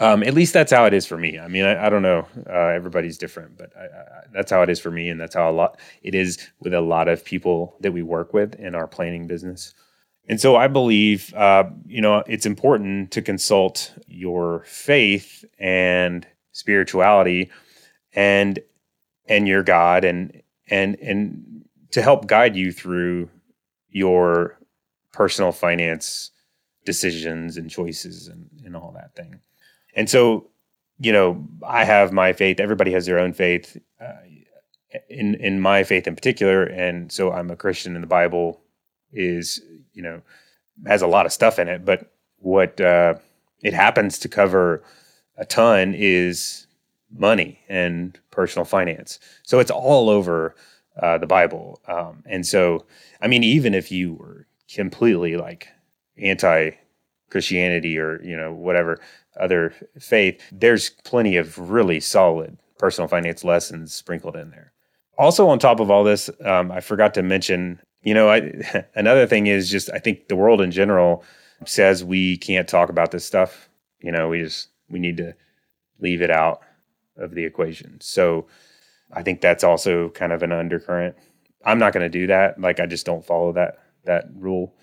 um, 0.00 0.22
at 0.22 0.34
least 0.34 0.52
that's 0.52 0.70
how 0.70 0.84
it 0.84 0.94
is 0.94 1.06
for 1.06 1.18
me. 1.18 1.38
I 1.38 1.48
mean, 1.48 1.64
I, 1.64 1.86
I 1.86 1.88
don't 1.88 2.02
know. 2.02 2.26
Uh, 2.48 2.68
everybody's 2.68 3.18
different, 3.18 3.58
but 3.58 3.72
I, 3.76 3.84
I, 3.84 4.20
that's 4.32 4.50
how 4.50 4.62
it 4.62 4.70
is 4.70 4.78
for 4.78 4.90
me, 4.90 5.08
and 5.08 5.20
that's 5.20 5.34
how 5.34 5.50
a 5.50 5.52
lot 5.52 5.80
it 6.02 6.14
is 6.14 6.38
with 6.60 6.72
a 6.72 6.80
lot 6.80 7.08
of 7.08 7.24
people 7.24 7.76
that 7.80 7.92
we 7.92 8.02
work 8.02 8.32
with 8.32 8.54
in 8.56 8.74
our 8.74 8.86
planning 8.86 9.26
business. 9.26 9.74
And 10.28 10.40
so, 10.40 10.56
I 10.56 10.68
believe, 10.68 11.32
uh, 11.34 11.64
you 11.86 12.02
know, 12.02 12.22
it's 12.26 12.46
important 12.46 13.10
to 13.12 13.22
consult 13.22 13.94
your 14.06 14.62
faith 14.66 15.44
and 15.58 16.26
spirituality, 16.52 17.50
and 18.12 18.58
and 19.26 19.48
your 19.48 19.62
God, 19.62 20.04
and 20.04 20.42
and 20.68 20.96
and 21.00 21.64
to 21.92 22.02
help 22.02 22.26
guide 22.26 22.56
you 22.56 22.72
through 22.72 23.30
your 23.88 24.58
personal 25.12 25.52
finance 25.52 26.30
decisions 26.84 27.56
and 27.56 27.70
choices 27.70 28.28
and, 28.28 28.48
and 28.64 28.76
all 28.76 28.92
that 28.92 29.14
thing. 29.14 29.40
And 29.94 30.08
so, 30.08 30.50
you 30.98 31.12
know, 31.12 31.46
I 31.66 31.84
have 31.84 32.12
my 32.12 32.32
faith. 32.32 32.60
Everybody 32.60 32.92
has 32.92 33.06
their 33.06 33.18
own 33.18 33.32
faith. 33.32 33.76
Uh, 34.00 34.12
in 35.10 35.34
in 35.34 35.60
my 35.60 35.84
faith 35.84 36.06
in 36.06 36.14
particular, 36.14 36.64
and 36.64 37.12
so 37.12 37.32
I'm 37.32 37.50
a 37.50 37.56
Christian. 37.56 37.94
And 37.94 38.02
the 38.02 38.08
Bible 38.08 38.62
is, 39.12 39.60
you 39.98 40.04
know, 40.04 40.22
has 40.86 41.02
a 41.02 41.08
lot 41.08 41.26
of 41.26 41.32
stuff 41.32 41.58
in 41.58 41.66
it. 41.66 41.84
But 41.84 42.10
what 42.38 42.80
uh, 42.80 43.14
it 43.62 43.74
happens 43.74 44.18
to 44.20 44.28
cover 44.28 44.84
a 45.36 45.44
ton 45.44 45.92
is 45.96 46.68
money 47.10 47.58
and 47.68 48.18
personal 48.30 48.64
finance. 48.64 49.18
So 49.42 49.58
it's 49.58 49.72
all 49.72 50.08
over 50.08 50.54
uh, 51.02 51.18
the 51.18 51.26
Bible. 51.26 51.80
Um, 51.88 52.22
and 52.26 52.46
so, 52.46 52.86
I 53.20 53.26
mean, 53.26 53.42
even 53.42 53.74
if 53.74 53.90
you 53.90 54.14
were 54.14 54.46
completely 54.72 55.36
like 55.36 55.68
anti 56.16 56.70
Christianity 57.30 57.98
or 57.98 58.22
you 58.22 58.36
know 58.36 58.52
whatever, 58.52 59.00
other 59.38 59.74
faith, 59.98 60.40
there's 60.52 60.90
plenty 61.04 61.36
of 61.36 61.58
really 61.70 61.98
solid 61.98 62.56
personal 62.78 63.08
finance 63.08 63.42
lessons 63.42 63.92
sprinkled 63.92 64.36
in 64.36 64.50
there. 64.50 64.72
Also, 65.18 65.48
on 65.48 65.58
top 65.58 65.80
of 65.80 65.90
all 65.90 66.04
this, 66.04 66.30
um, 66.44 66.70
I 66.70 66.80
forgot 66.80 67.14
to 67.14 67.24
mention, 67.24 67.80
you 68.02 68.14
know, 68.14 68.30
I, 68.30 68.52
another 68.94 69.26
thing 69.26 69.46
is 69.46 69.70
just 69.70 69.90
I 69.90 69.98
think 69.98 70.28
the 70.28 70.36
world 70.36 70.60
in 70.60 70.70
general 70.70 71.24
says 71.66 72.04
we 72.04 72.36
can't 72.36 72.68
talk 72.68 72.88
about 72.88 73.10
this 73.10 73.24
stuff. 73.24 73.68
You 74.00 74.12
know, 74.12 74.28
we 74.28 74.42
just 74.42 74.68
we 74.88 74.98
need 74.98 75.16
to 75.18 75.34
leave 76.00 76.22
it 76.22 76.30
out 76.30 76.60
of 77.16 77.34
the 77.34 77.44
equation. 77.44 78.00
So 78.00 78.46
I 79.12 79.22
think 79.22 79.40
that's 79.40 79.64
also 79.64 80.10
kind 80.10 80.32
of 80.32 80.42
an 80.42 80.52
undercurrent. 80.52 81.16
I'm 81.64 81.78
not 81.78 81.92
going 81.92 82.04
to 82.04 82.08
do 82.08 82.28
that. 82.28 82.60
Like 82.60 82.80
I 82.80 82.86
just 82.86 83.06
don't 83.06 83.24
follow 83.24 83.52
that 83.52 83.78
that 84.04 84.26
rule, 84.34 84.74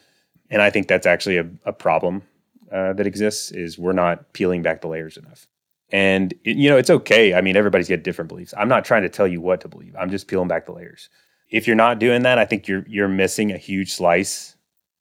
and 0.49 0.61
I 0.61 0.69
think 0.69 0.87
that's 0.87 1.07
actually 1.07 1.37
a, 1.37 1.49
a 1.65 1.73
problem 1.73 2.23
uh, 2.71 2.93
that 2.93 3.07
exists 3.07 3.51
is 3.51 3.79
we're 3.79 3.93
not 3.93 4.33
peeling 4.33 4.61
back 4.61 4.81
the 4.81 4.87
layers 4.87 5.17
enough. 5.17 5.47
And 5.91 6.33
you 6.43 6.69
know, 6.69 6.77
it's 6.77 6.89
okay. 6.89 7.33
I 7.33 7.41
mean, 7.41 7.55
everybody's 7.55 7.87
got 7.87 8.03
different 8.03 8.27
beliefs. 8.27 8.53
I'm 8.57 8.67
not 8.67 8.85
trying 8.85 9.03
to 9.03 9.09
tell 9.09 9.27
you 9.27 9.39
what 9.39 9.61
to 9.61 9.67
believe. 9.67 9.95
I'm 9.97 10.09
just 10.09 10.27
peeling 10.27 10.47
back 10.47 10.65
the 10.65 10.73
layers. 10.73 11.09
If 11.49 11.67
you're 11.67 11.75
not 11.75 11.99
doing 11.99 12.23
that, 12.23 12.37
I 12.37 12.45
think 12.45 12.67
you're 12.67 12.85
you're 12.87 13.07
missing 13.07 13.51
a 13.51 13.57
huge 13.57 13.93
slice 13.93 14.55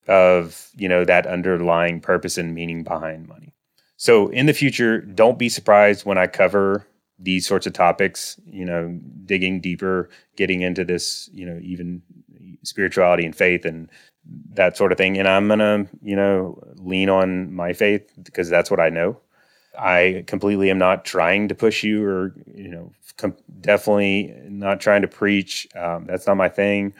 of 0.06 0.70
you 0.76 0.88
know 0.88 1.04
that 1.04 1.26
underlying 1.26 2.00
purpose 2.00 2.38
and 2.38 2.54
meaning 2.54 2.84
behind 2.84 3.28
money. 3.28 3.54
So 3.96 4.28
in 4.28 4.46
the 4.46 4.52
future, 4.52 5.00
don't 5.00 5.38
be 5.38 5.48
surprised 5.48 6.04
when 6.04 6.18
I 6.18 6.26
cover 6.26 6.86
these 7.18 7.46
sorts 7.46 7.66
of 7.66 7.72
topics, 7.72 8.38
you 8.44 8.64
know, 8.64 8.98
digging 9.24 9.60
deeper, 9.60 10.10
getting 10.36 10.62
into 10.62 10.84
this, 10.84 11.30
you 11.32 11.46
know, 11.46 11.58
even 11.62 12.02
spirituality 12.62 13.24
and 13.24 13.36
faith 13.36 13.64
and 13.64 13.88
that 14.54 14.76
sort 14.76 14.92
of 14.92 14.98
thing. 14.98 15.18
And 15.18 15.28
I'm 15.28 15.46
going 15.46 15.60
to, 15.60 15.88
you 16.02 16.16
know, 16.16 16.62
lean 16.76 17.08
on 17.08 17.52
my 17.52 17.72
faith 17.72 18.10
because 18.22 18.48
that's 18.48 18.70
what 18.70 18.80
I 18.80 18.88
know. 18.88 19.20
I 19.78 20.24
completely 20.26 20.70
am 20.70 20.78
not 20.78 21.04
trying 21.04 21.48
to 21.48 21.54
push 21.54 21.82
you 21.82 22.04
or, 22.04 22.34
you 22.54 22.68
know, 22.68 22.92
com- 23.16 23.36
definitely 23.60 24.34
not 24.48 24.80
trying 24.80 25.02
to 25.02 25.08
preach. 25.08 25.66
Um, 25.74 26.06
that's 26.06 26.26
not 26.26 26.36
my 26.36 26.48
thing. 26.48 26.94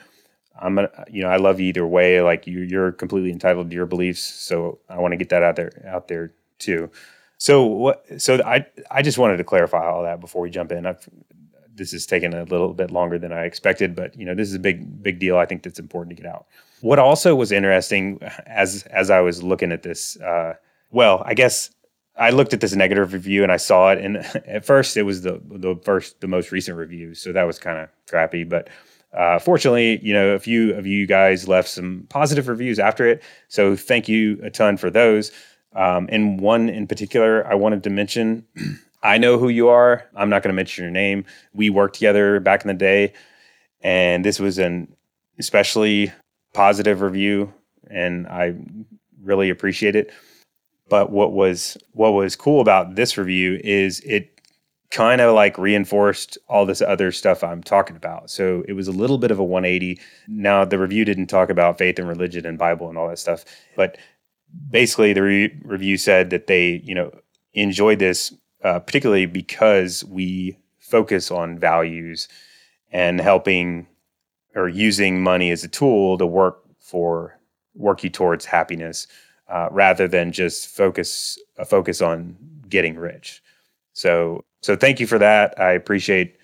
I'm 0.61 0.77
gonna, 0.77 0.91
you 1.11 1.23
know, 1.23 1.29
I 1.29 1.37
love 1.37 1.61
you 1.61 1.67
either 1.67 1.87
way. 1.87 2.21
Like 2.21 2.47
you, 2.47 2.61
you're 2.61 2.93
completely 2.93 3.31
entitled 3.31 3.71
to 3.71 3.77
your 3.77 3.87
beliefs. 3.87 4.23
So 4.23 4.79
I 4.89 4.99
want 4.99 5.13
to 5.13 5.17
get 5.17 5.29
that 5.31 5.43
out 5.43 5.57
there, 5.57 5.85
out 5.87 6.09
there 6.09 6.33
too. 6.59 6.91
So 7.39 7.65
what? 7.65 8.05
So 8.23 8.41
I 8.45 8.67
I 8.91 9.03
just 9.03 9.19
wanted 9.19 9.37
to 9.39 9.45
clarify 9.45 9.87
all 9.87 10.03
that 10.05 10.21
before 10.21 10.43
we 10.43 10.51
jump 10.51 10.73
in. 10.73 10.87
I've, 10.87 11.07
this 11.75 11.93
is 11.93 12.07
taking 12.07 12.33
a 12.33 12.45
little 12.45 12.73
bit 12.73 12.91
longer 12.91 13.19
than 13.19 13.33
I 13.33 13.45
expected, 13.45 13.97
but 13.97 14.17
you 14.17 14.25
know 14.25 14.35
this 14.35 14.49
is 14.49 14.55
a 14.55 14.61
big 14.61 15.03
big 15.03 15.19
deal. 15.19 15.37
I 15.37 15.45
think 15.45 15.63
that's 15.63 15.79
important 15.79 16.17
to 16.17 16.23
get 16.23 16.33
out. 16.33 16.47
What 16.81 16.99
also 16.99 17.35
was 17.35 17.51
interesting 17.53 18.21
as 18.47 18.85
as 18.85 19.11
I 19.11 19.21
was 19.21 19.43
looking 19.43 19.73
at 19.73 19.83
this, 19.83 20.19
uh, 20.21 20.55
well, 20.91 21.23
I 21.27 21.35
guess 21.35 21.71
I 22.17 22.31
looked 22.31 22.53
at 22.55 22.61
this 22.61 22.75
negative 22.75 23.13
review 23.13 23.43
and 23.43 23.51
I 23.51 23.57
saw 23.57 23.91
it, 23.91 23.99
and 23.99 24.19
at 24.47 24.65
first 24.65 24.97
it 24.97 25.03
was 25.03 25.23
the 25.23 25.41
the 25.45 25.77
first 25.83 26.21
the 26.21 26.29
most 26.29 26.53
recent 26.53 26.77
review, 26.77 27.15
so 27.15 27.33
that 27.33 27.45
was 27.45 27.59
kind 27.59 27.79
of 27.79 27.89
crappy, 28.09 28.45
but. 28.45 28.69
Uh, 29.13 29.39
fortunately, 29.39 30.01
you 30.03 30.13
know, 30.13 30.31
a 30.31 30.41
few 30.41 30.75
of 30.75 30.89
you 30.89 31.07
guys 31.07 31.47
left 31.47 31.69
some 31.69 32.05
positive 32.09 32.49
reviews 32.49 32.81
after 32.81 33.07
it. 33.07 33.23
So 33.47 33.77
thank 33.77 34.09
you 34.09 34.41
a 34.43 34.51
ton 34.51 34.77
for 34.77 34.91
those. 34.91 35.31
Um, 35.73 36.09
and 36.11 36.41
one 36.41 36.69
in 36.69 36.89
particular, 36.89 37.47
I 37.47 37.55
wanted 37.55 37.85
to 37.85 37.91
mention. 37.91 38.45
I 39.05 39.19
know 39.19 39.39
who 39.39 39.51
you 39.51 39.69
are. 39.69 40.05
I'm 40.17 40.31
not 40.31 40.43
going 40.43 40.49
to 40.49 40.57
mention 40.57 40.83
your 40.83 40.91
name. 40.91 41.27
We 41.53 41.71
worked 41.71 41.95
together 41.95 42.41
back 42.41 42.63
in 42.63 42.69
the 42.69 42.75
day, 42.75 43.13
and 43.83 44.25
this 44.25 44.41
was 44.41 44.59
an 44.59 44.93
especially 45.39 46.11
positive 46.55 47.03
review, 47.03 47.53
and 47.89 48.27
I 48.27 48.55
really 49.23 49.51
appreciate 49.51 49.95
it. 49.95 50.11
But 50.89 51.11
what 51.11 51.33
was 51.33 51.77
what 51.93 52.13
was 52.13 52.37
cool 52.37 52.61
about 52.61 52.95
this 52.95 53.17
review 53.17 53.61
is 53.65 54.01
it 54.01 54.41
kind 54.91 55.21
of 55.21 55.35
like 55.35 55.59
reinforced 55.59 56.39
all 56.49 56.67
this 56.67 56.83
other 56.83 57.11
stuff 57.11 57.43
I'm 57.43 57.63
talking 57.63 57.97
about. 57.97 58.31
So 58.31 58.65
it 58.69 58.75
was 58.75 58.87
a 58.87 58.93
little 58.93 59.19
bit 59.19 59.31
of 59.31 59.39
a 59.39 59.45
180. 59.45 60.01
Now 60.29 60.65
the 60.65 60.79
review 60.79 61.05
didn't 61.05 61.27
talk 61.27 61.51
about 61.51 61.79
faith 61.79 61.99
and 61.99 62.07
religion 62.07 62.47
and 62.47 62.59
Bible 62.59 62.89
and 62.89 62.97
all 62.97 63.09
that 63.09 63.19
stuff, 63.19 63.45
but 63.77 63.99
basically 64.71 65.13
the 65.13 65.23
re- 65.23 65.61
review 65.65 65.97
said 65.97 66.31
that 66.31 66.47
they 66.47 66.83
you 66.85 66.95
know 66.95 67.11
enjoyed 67.55 67.99
this 67.99 68.33
uh, 68.63 68.79
particularly 68.79 69.27
because 69.27 70.05
we 70.05 70.57
focus 70.79 71.31
on 71.31 71.59
values 71.59 72.29
and 72.93 73.21
helping 73.21 73.87
or 74.55 74.69
using 74.69 75.23
money 75.23 75.51
as 75.51 75.65
a 75.65 75.69
tool 75.69 76.17
to 76.19 76.27
work 76.27 76.63
for 76.79 77.39
work 77.75 78.05
you 78.05 78.11
towards 78.11 78.45
happiness 78.45 79.07
uh, 79.49 79.69
rather 79.71 80.09
than 80.09 80.33
just 80.33 80.69
focus 80.69 81.39
a 81.59 81.65
focus 81.65 82.01
on 82.01 82.37
getting 82.69 82.97
rich 82.97 83.43
so 83.93 84.45
so 84.63 84.77
thank 84.77 85.01
you 85.01 85.07
for 85.07 85.19
that 85.19 85.59
i 85.61 85.73
appreciate 85.73 86.37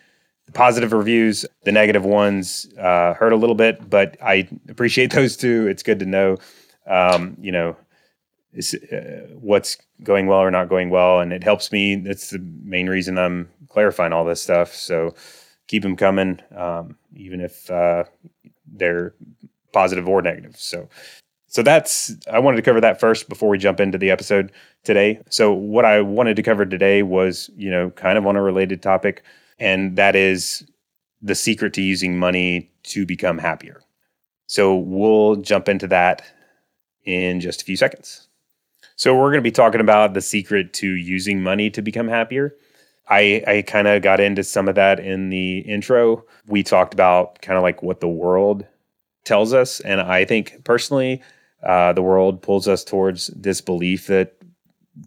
the 0.46 0.52
positive 0.52 0.92
reviews 0.92 1.44
the 1.64 1.72
negative 1.72 2.04
ones 2.04 2.66
uh, 2.78 3.14
hurt 3.14 3.32
a 3.32 3.36
little 3.36 3.54
bit 3.54 3.88
but 3.88 4.16
i 4.22 4.48
appreciate 4.68 5.10
those 5.12 5.36
too 5.36 5.66
it's 5.68 5.82
good 5.82 5.98
to 5.98 6.06
know 6.06 6.36
um, 6.86 7.36
you 7.40 7.52
know 7.52 7.76
is, 8.52 8.74
uh, 8.74 9.28
what's 9.34 9.76
going 10.02 10.26
well 10.26 10.40
or 10.40 10.50
not 10.50 10.68
going 10.68 10.90
well, 10.90 11.20
and 11.20 11.32
it 11.32 11.44
helps 11.44 11.72
me. 11.72 11.96
That's 11.96 12.30
the 12.30 12.38
main 12.62 12.88
reason 12.88 13.18
I'm 13.18 13.48
clarifying 13.68 14.12
all 14.12 14.24
this 14.24 14.42
stuff. 14.42 14.74
So 14.74 15.14
keep 15.68 15.82
them 15.82 15.96
coming, 15.96 16.40
um, 16.56 16.96
even 17.14 17.40
if 17.40 17.70
uh, 17.70 18.04
they're 18.66 19.14
positive 19.72 20.08
or 20.08 20.22
negative. 20.22 20.56
So, 20.56 20.88
so 21.50 21.64
that's 21.64 22.14
I 22.32 22.38
wanted 22.38 22.56
to 22.58 22.62
cover 22.62 22.80
that 22.80 23.00
first 23.00 23.28
before 23.28 23.48
we 23.48 23.58
jump 23.58 23.80
into 23.80 23.98
the 23.98 24.12
episode 24.12 24.52
today. 24.84 25.20
So 25.30 25.52
what 25.52 25.84
I 25.84 26.00
wanted 26.00 26.36
to 26.36 26.44
cover 26.44 26.64
today 26.64 27.02
was, 27.02 27.50
you 27.56 27.68
know, 27.68 27.90
kind 27.90 28.16
of 28.16 28.24
on 28.24 28.36
a 28.36 28.42
related 28.42 28.82
topic, 28.82 29.24
and 29.58 29.96
that 29.96 30.14
is 30.14 30.64
the 31.20 31.34
secret 31.34 31.74
to 31.74 31.82
using 31.82 32.16
money 32.16 32.70
to 32.84 33.04
become 33.04 33.36
happier. 33.36 33.82
So 34.46 34.76
we'll 34.76 35.36
jump 35.36 35.68
into 35.68 35.88
that 35.88 36.22
in 37.04 37.40
just 37.40 37.62
a 37.62 37.64
few 37.64 37.76
seconds. 37.76 38.28
So 38.94 39.16
we're 39.16 39.30
going 39.30 39.42
to 39.42 39.42
be 39.42 39.50
talking 39.50 39.80
about 39.80 40.14
the 40.14 40.20
secret 40.20 40.72
to 40.74 40.86
using 40.86 41.42
money 41.42 41.68
to 41.70 41.82
become 41.82 42.06
happier. 42.06 42.54
I, 43.08 43.42
I 43.44 43.62
kind 43.66 43.88
of 43.88 44.02
got 44.02 44.20
into 44.20 44.44
some 44.44 44.68
of 44.68 44.76
that 44.76 45.00
in 45.00 45.30
the 45.30 45.58
intro. 45.60 46.24
We 46.46 46.62
talked 46.62 46.94
about 46.94 47.42
kind 47.42 47.56
of 47.56 47.64
like 47.64 47.82
what 47.82 48.00
the 48.00 48.08
world 48.08 48.66
tells 49.24 49.52
us. 49.52 49.80
And 49.80 50.00
I 50.00 50.24
think 50.24 50.62
personally, 50.62 51.22
uh, 51.62 51.92
the 51.92 52.02
world 52.02 52.42
pulls 52.42 52.66
us 52.66 52.84
towards 52.84 53.28
this 53.28 53.60
belief 53.60 54.06
that 54.06 54.34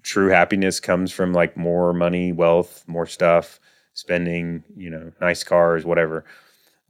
true 0.02 0.30
happiness 0.30 0.80
comes 0.80 1.12
from 1.12 1.34
like 1.34 1.58
more 1.58 1.94
money, 1.94 2.32
wealth, 2.32 2.84
more 2.88 3.06
stuff, 3.06 3.60
spending, 3.94 4.64
you 4.76 4.90
know, 4.90 5.12
nice 5.22 5.44
cars, 5.44 5.86
whatever. 5.86 6.26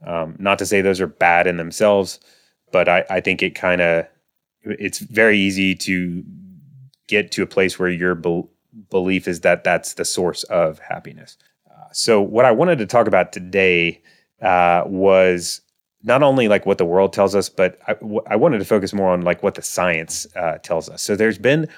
Um, 0.06 0.36
not 0.38 0.58
to 0.58 0.66
say 0.66 0.80
those 0.80 1.00
are 1.00 1.06
bad 1.06 1.46
in 1.46 1.56
themselves, 1.56 2.20
but 2.72 2.88
I, 2.88 3.04
I 3.08 3.20
think 3.20 3.42
it 3.42 3.54
kind 3.54 3.80
of, 3.80 4.06
it's 4.62 4.98
very 4.98 5.38
easy 5.38 5.74
to 5.74 6.24
get 7.08 7.32
to 7.32 7.42
a 7.42 7.46
place 7.46 7.78
where 7.78 7.88
your 7.88 8.14
be- 8.14 8.44
belief 8.90 9.28
is 9.28 9.40
that 9.40 9.64
that's 9.64 9.94
the 9.94 10.04
source 10.04 10.42
of 10.44 10.78
happiness. 10.78 11.36
Uh, 11.70 11.84
so, 11.92 12.20
what 12.20 12.44
I 12.44 12.50
wanted 12.50 12.78
to 12.78 12.86
talk 12.86 13.06
about 13.06 13.32
today 13.32 14.02
uh, 14.42 14.82
was 14.86 15.60
not 16.04 16.22
only 16.22 16.48
like 16.48 16.66
what 16.66 16.78
the 16.78 16.84
world 16.86 17.12
tells 17.12 17.34
us, 17.34 17.48
but 17.48 17.78
I, 17.88 17.94
w- 17.94 18.22
I 18.28 18.36
wanted 18.36 18.58
to 18.60 18.66
focus 18.66 18.92
more 18.92 19.10
on 19.10 19.22
like 19.22 19.42
what 19.42 19.56
the 19.56 19.62
science 19.62 20.26
uh, 20.36 20.58
tells 20.58 20.88
us. 20.88 21.02
So, 21.02 21.16
there's 21.16 21.38
been 21.38 21.68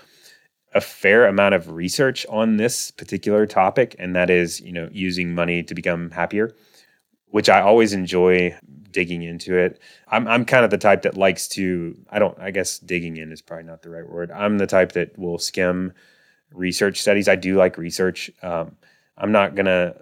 a 0.74 0.80
fair 0.80 1.26
amount 1.26 1.54
of 1.54 1.70
research 1.70 2.26
on 2.28 2.58
this 2.58 2.90
particular 2.90 3.46
topic, 3.46 3.96
and 3.98 4.14
that 4.16 4.30
is, 4.30 4.60
you 4.60 4.72
know, 4.72 4.88
using 4.92 5.34
money 5.34 5.62
to 5.62 5.74
become 5.74 6.10
happier, 6.10 6.54
which 7.28 7.48
I 7.48 7.60
always 7.62 7.92
enjoy 7.94 8.56
digging 8.90 9.22
into 9.22 9.56
it. 9.56 9.80
I'm 10.08 10.26
I'm 10.28 10.44
kind 10.44 10.64
of 10.64 10.70
the 10.70 10.78
type 10.78 11.02
that 11.02 11.16
likes 11.16 11.48
to 11.48 11.96
I 12.10 12.18
don't 12.18 12.38
I 12.38 12.50
guess 12.50 12.78
digging 12.78 13.16
in 13.18 13.32
is 13.32 13.42
probably 13.42 13.64
not 13.66 13.82
the 13.82 13.90
right 13.90 14.08
word. 14.08 14.30
I'm 14.30 14.58
the 14.58 14.66
type 14.66 14.92
that 14.92 15.18
will 15.18 15.38
skim 15.38 15.92
research 16.52 17.00
studies. 17.00 17.28
I 17.28 17.36
do 17.36 17.56
like 17.56 17.78
research. 17.78 18.30
Um, 18.42 18.76
I'm 19.18 19.32
not 19.32 19.54
gonna 19.54 19.96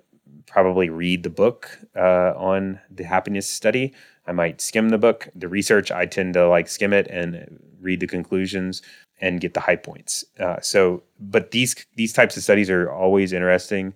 probably 0.46 0.88
read 0.90 1.22
the 1.22 1.30
book 1.30 1.78
uh, 1.96 2.34
on 2.36 2.80
the 2.90 3.04
happiness 3.04 3.48
study. 3.48 3.94
I 4.26 4.32
might 4.32 4.60
skim 4.60 4.88
the 4.88 4.98
book. 4.98 5.28
The 5.34 5.48
research 5.48 5.90
I 5.90 6.06
tend 6.06 6.34
to 6.34 6.48
like 6.48 6.68
skim 6.68 6.92
it 6.92 7.06
and 7.08 7.60
read 7.80 8.00
the 8.00 8.06
conclusions 8.06 8.82
and 9.20 9.40
get 9.40 9.54
the 9.54 9.60
high 9.60 9.76
points. 9.76 10.24
Uh, 10.38 10.60
so, 10.60 11.02
but 11.20 11.50
these 11.50 11.74
these 11.96 12.12
types 12.12 12.36
of 12.36 12.42
studies 12.42 12.70
are 12.70 12.90
always 12.90 13.32
interesting 13.32 13.94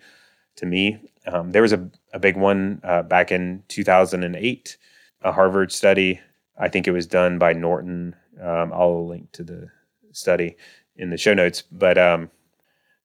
to 0.56 0.66
me. 0.66 0.98
Um, 1.26 1.52
there 1.52 1.62
was 1.62 1.72
a, 1.72 1.90
a 2.12 2.18
big 2.18 2.36
one 2.36 2.80
uh, 2.84 3.02
back 3.02 3.32
in 3.32 3.62
2008 3.68 4.76
a 5.22 5.32
Harvard 5.32 5.72
study. 5.72 6.20
I 6.58 6.68
think 6.68 6.86
it 6.86 6.92
was 6.92 7.06
done 7.06 7.38
by 7.38 7.52
Norton. 7.52 8.14
Um, 8.40 8.72
I'll 8.72 9.06
link 9.06 9.32
to 9.32 9.42
the 9.42 9.68
study 10.12 10.56
in 10.96 11.10
the 11.10 11.16
show 11.16 11.34
notes. 11.34 11.62
But 11.70 11.98
um, 11.98 12.30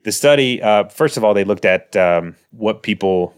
the 0.03 0.11
study, 0.11 0.61
uh, 0.61 0.85
first 0.85 1.17
of 1.17 1.23
all, 1.23 1.33
they 1.33 1.43
looked 1.43 1.65
at 1.65 1.95
um, 1.95 2.35
what 2.51 2.83
people 2.83 3.33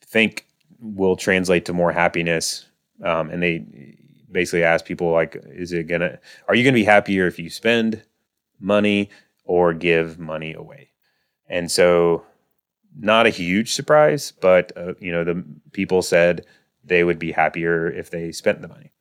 think 0.00 0.46
will 0.80 1.16
translate 1.16 1.64
to 1.66 1.72
more 1.72 1.92
happiness, 1.92 2.66
um, 3.02 3.30
and 3.30 3.42
they 3.42 3.96
basically 4.30 4.62
ask 4.62 4.84
people 4.84 5.10
like, 5.10 5.36
"Is 5.46 5.72
it 5.72 5.84
gonna? 5.84 6.18
Are 6.48 6.54
you 6.54 6.64
gonna 6.64 6.74
be 6.74 6.84
happier 6.84 7.26
if 7.26 7.38
you 7.38 7.50
spend 7.50 8.02
money 8.58 9.10
or 9.44 9.72
give 9.74 10.18
money 10.18 10.52
away?" 10.52 10.90
And 11.48 11.70
so, 11.70 12.24
not 12.98 13.26
a 13.26 13.30
huge 13.30 13.72
surprise, 13.72 14.32
but 14.40 14.72
uh, 14.76 14.94
you 15.00 15.12
know, 15.12 15.24
the 15.24 15.44
people 15.72 16.02
said 16.02 16.46
they 16.84 17.04
would 17.04 17.18
be 17.18 17.32
happier 17.32 17.90
if 17.90 18.10
they 18.10 18.32
spent 18.32 18.62
the 18.62 18.68
money, 18.68 18.92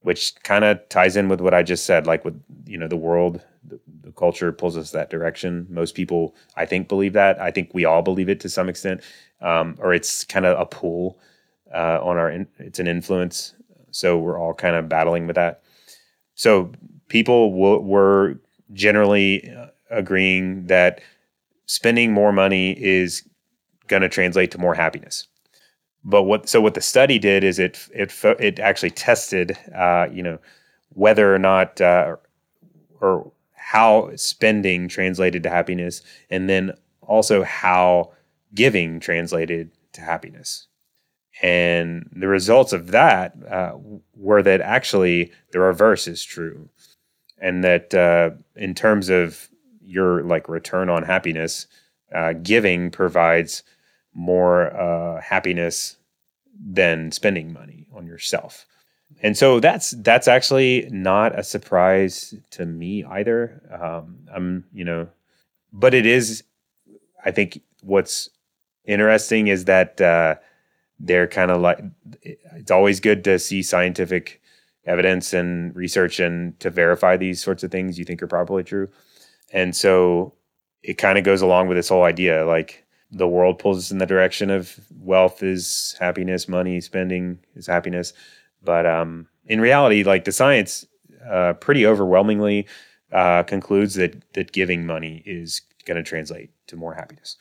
which 0.00 0.34
kind 0.42 0.64
of 0.64 0.86
ties 0.88 1.16
in 1.16 1.28
with 1.28 1.40
what 1.40 1.54
I 1.54 1.62
just 1.62 1.86
said. 1.86 2.06
Like 2.06 2.24
with 2.24 2.40
you 2.66 2.78
know 2.78 2.88
the 2.88 2.96
world, 2.96 3.40
the, 3.64 3.80
the, 4.02 4.12
culture 4.12 4.52
pulls 4.52 4.76
us 4.76 4.90
that 4.92 5.10
direction. 5.10 5.66
Most 5.68 5.94
people, 5.94 6.34
I 6.56 6.66
think, 6.66 6.88
believe 6.88 7.14
that. 7.14 7.40
I 7.40 7.50
think 7.50 7.70
we 7.72 7.84
all 7.84 8.02
believe 8.02 8.28
it 8.28 8.40
to 8.40 8.48
some 8.48 8.68
extent, 8.68 9.00
um, 9.40 9.76
or 9.78 9.94
it's 9.94 10.24
kind 10.24 10.46
of 10.46 10.58
a 10.58 10.66
pull 10.66 11.18
uh, 11.72 11.98
on 12.02 12.16
our. 12.16 12.30
In, 12.30 12.46
it's 12.58 12.78
an 12.78 12.86
influence, 12.86 13.54
so 13.90 14.18
we're 14.18 14.38
all 14.38 14.54
kind 14.54 14.76
of 14.76 14.88
battling 14.88 15.26
with 15.26 15.36
that. 15.36 15.62
So 16.34 16.72
people 17.08 17.50
w- 17.50 17.80
were 17.80 18.40
generally 18.72 19.50
uh, 19.50 19.66
agreeing 19.90 20.66
that 20.66 21.00
spending 21.66 22.12
more 22.12 22.32
money 22.32 22.72
is 22.72 23.26
going 23.86 24.02
to 24.02 24.08
translate 24.08 24.50
to 24.50 24.58
more 24.58 24.74
happiness 24.74 25.26
but 26.04 26.24
what 26.24 26.48
so 26.48 26.60
what 26.60 26.74
the 26.74 26.80
study 26.80 27.18
did 27.18 27.44
is 27.44 27.58
it 27.58 27.88
it 27.94 28.12
it 28.38 28.58
actually 28.58 28.90
tested 28.90 29.56
uh, 29.74 30.06
you 30.12 30.22
know 30.22 30.38
whether 30.90 31.34
or 31.34 31.38
not 31.38 31.80
uh, 31.80 32.16
or 33.00 33.32
how 33.54 34.10
spending 34.14 34.88
translated 34.88 35.42
to 35.42 35.50
happiness, 35.50 36.02
and 36.30 36.48
then 36.48 36.72
also 37.00 37.42
how 37.42 38.12
giving 38.54 39.00
translated 39.00 39.70
to 39.92 40.00
happiness. 40.00 40.66
And 41.42 42.08
the 42.14 42.28
results 42.28 42.72
of 42.72 42.88
that 42.92 43.34
uh, 43.50 43.76
were 44.14 44.42
that 44.42 44.60
actually 44.60 45.32
the 45.52 45.60
reverse 45.60 46.06
is 46.06 46.22
true. 46.22 46.68
And 47.38 47.64
that 47.64 47.92
uh, 47.94 48.30
in 48.56 48.74
terms 48.74 49.08
of 49.08 49.48
your 49.82 50.22
like 50.22 50.48
return 50.48 50.88
on 50.88 51.02
happiness, 51.02 51.66
uh, 52.14 52.34
giving 52.34 52.90
provides 52.90 53.62
more 54.14 54.74
uh, 54.76 55.20
happiness 55.20 55.96
than 56.64 57.10
spending 57.10 57.52
money 57.52 57.86
on 57.92 58.06
yourself. 58.06 58.66
And 59.22 59.36
so 59.36 59.60
that's 59.60 59.90
that's 59.90 60.28
actually 60.28 60.88
not 60.90 61.38
a 61.38 61.42
surprise 61.42 62.34
to 62.50 62.66
me 62.66 63.04
either. 63.04 63.60
Um, 63.70 64.18
I'm 64.32 64.64
you 64.72 64.84
know, 64.84 65.08
but 65.72 65.94
it 65.94 66.06
is. 66.06 66.42
I 67.24 67.30
think 67.30 67.60
what's 67.82 68.28
interesting 68.84 69.48
is 69.48 69.64
that 69.64 70.00
uh, 70.00 70.36
they're 70.98 71.26
kind 71.26 71.50
of 71.50 71.60
like 71.60 71.82
it's 72.22 72.70
always 72.70 73.00
good 73.00 73.24
to 73.24 73.38
see 73.38 73.62
scientific 73.62 74.40
evidence 74.86 75.32
and 75.32 75.74
research 75.74 76.20
and 76.20 76.58
to 76.60 76.70
verify 76.70 77.16
these 77.16 77.42
sorts 77.42 77.62
of 77.62 77.70
things 77.70 77.98
you 77.98 78.04
think 78.04 78.22
are 78.22 78.26
probably 78.26 78.62
true. 78.62 78.88
And 79.52 79.74
so 79.74 80.34
it 80.82 80.98
kind 80.98 81.18
of 81.18 81.24
goes 81.24 81.40
along 81.40 81.68
with 81.68 81.76
this 81.76 81.88
whole 81.88 82.04
idea 82.04 82.44
like 82.44 82.84
the 83.10 83.28
world 83.28 83.58
pulls 83.58 83.78
us 83.78 83.90
in 83.90 83.98
the 83.98 84.06
direction 84.06 84.50
of 84.50 84.78
wealth 84.98 85.42
is 85.42 85.94
happiness, 86.00 86.48
money 86.48 86.80
spending 86.80 87.38
is 87.54 87.66
happiness. 87.66 88.12
But 88.62 88.86
um, 88.86 89.28
in 89.46 89.60
reality, 89.60 90.02
like 90.02 90.24
the 90.24 90.32
science 90.32 90.84
uh, 91.28 91.54
pretty 91.54 91.86
overwhelmingly 91.86 92.66
uh, 93.12 93.44
concludes 93.44 93.94
that 93.94 94.32
that 94.34 94.52
giving 94.52 94.84
money 94.84 95.22
is 95.24 95.62
going 95.84 95.96
to 95.96 96.02
translate 96.02 96.50
to 96.66 96.76
more 96.76 96.94
happiness. 96.94 97.36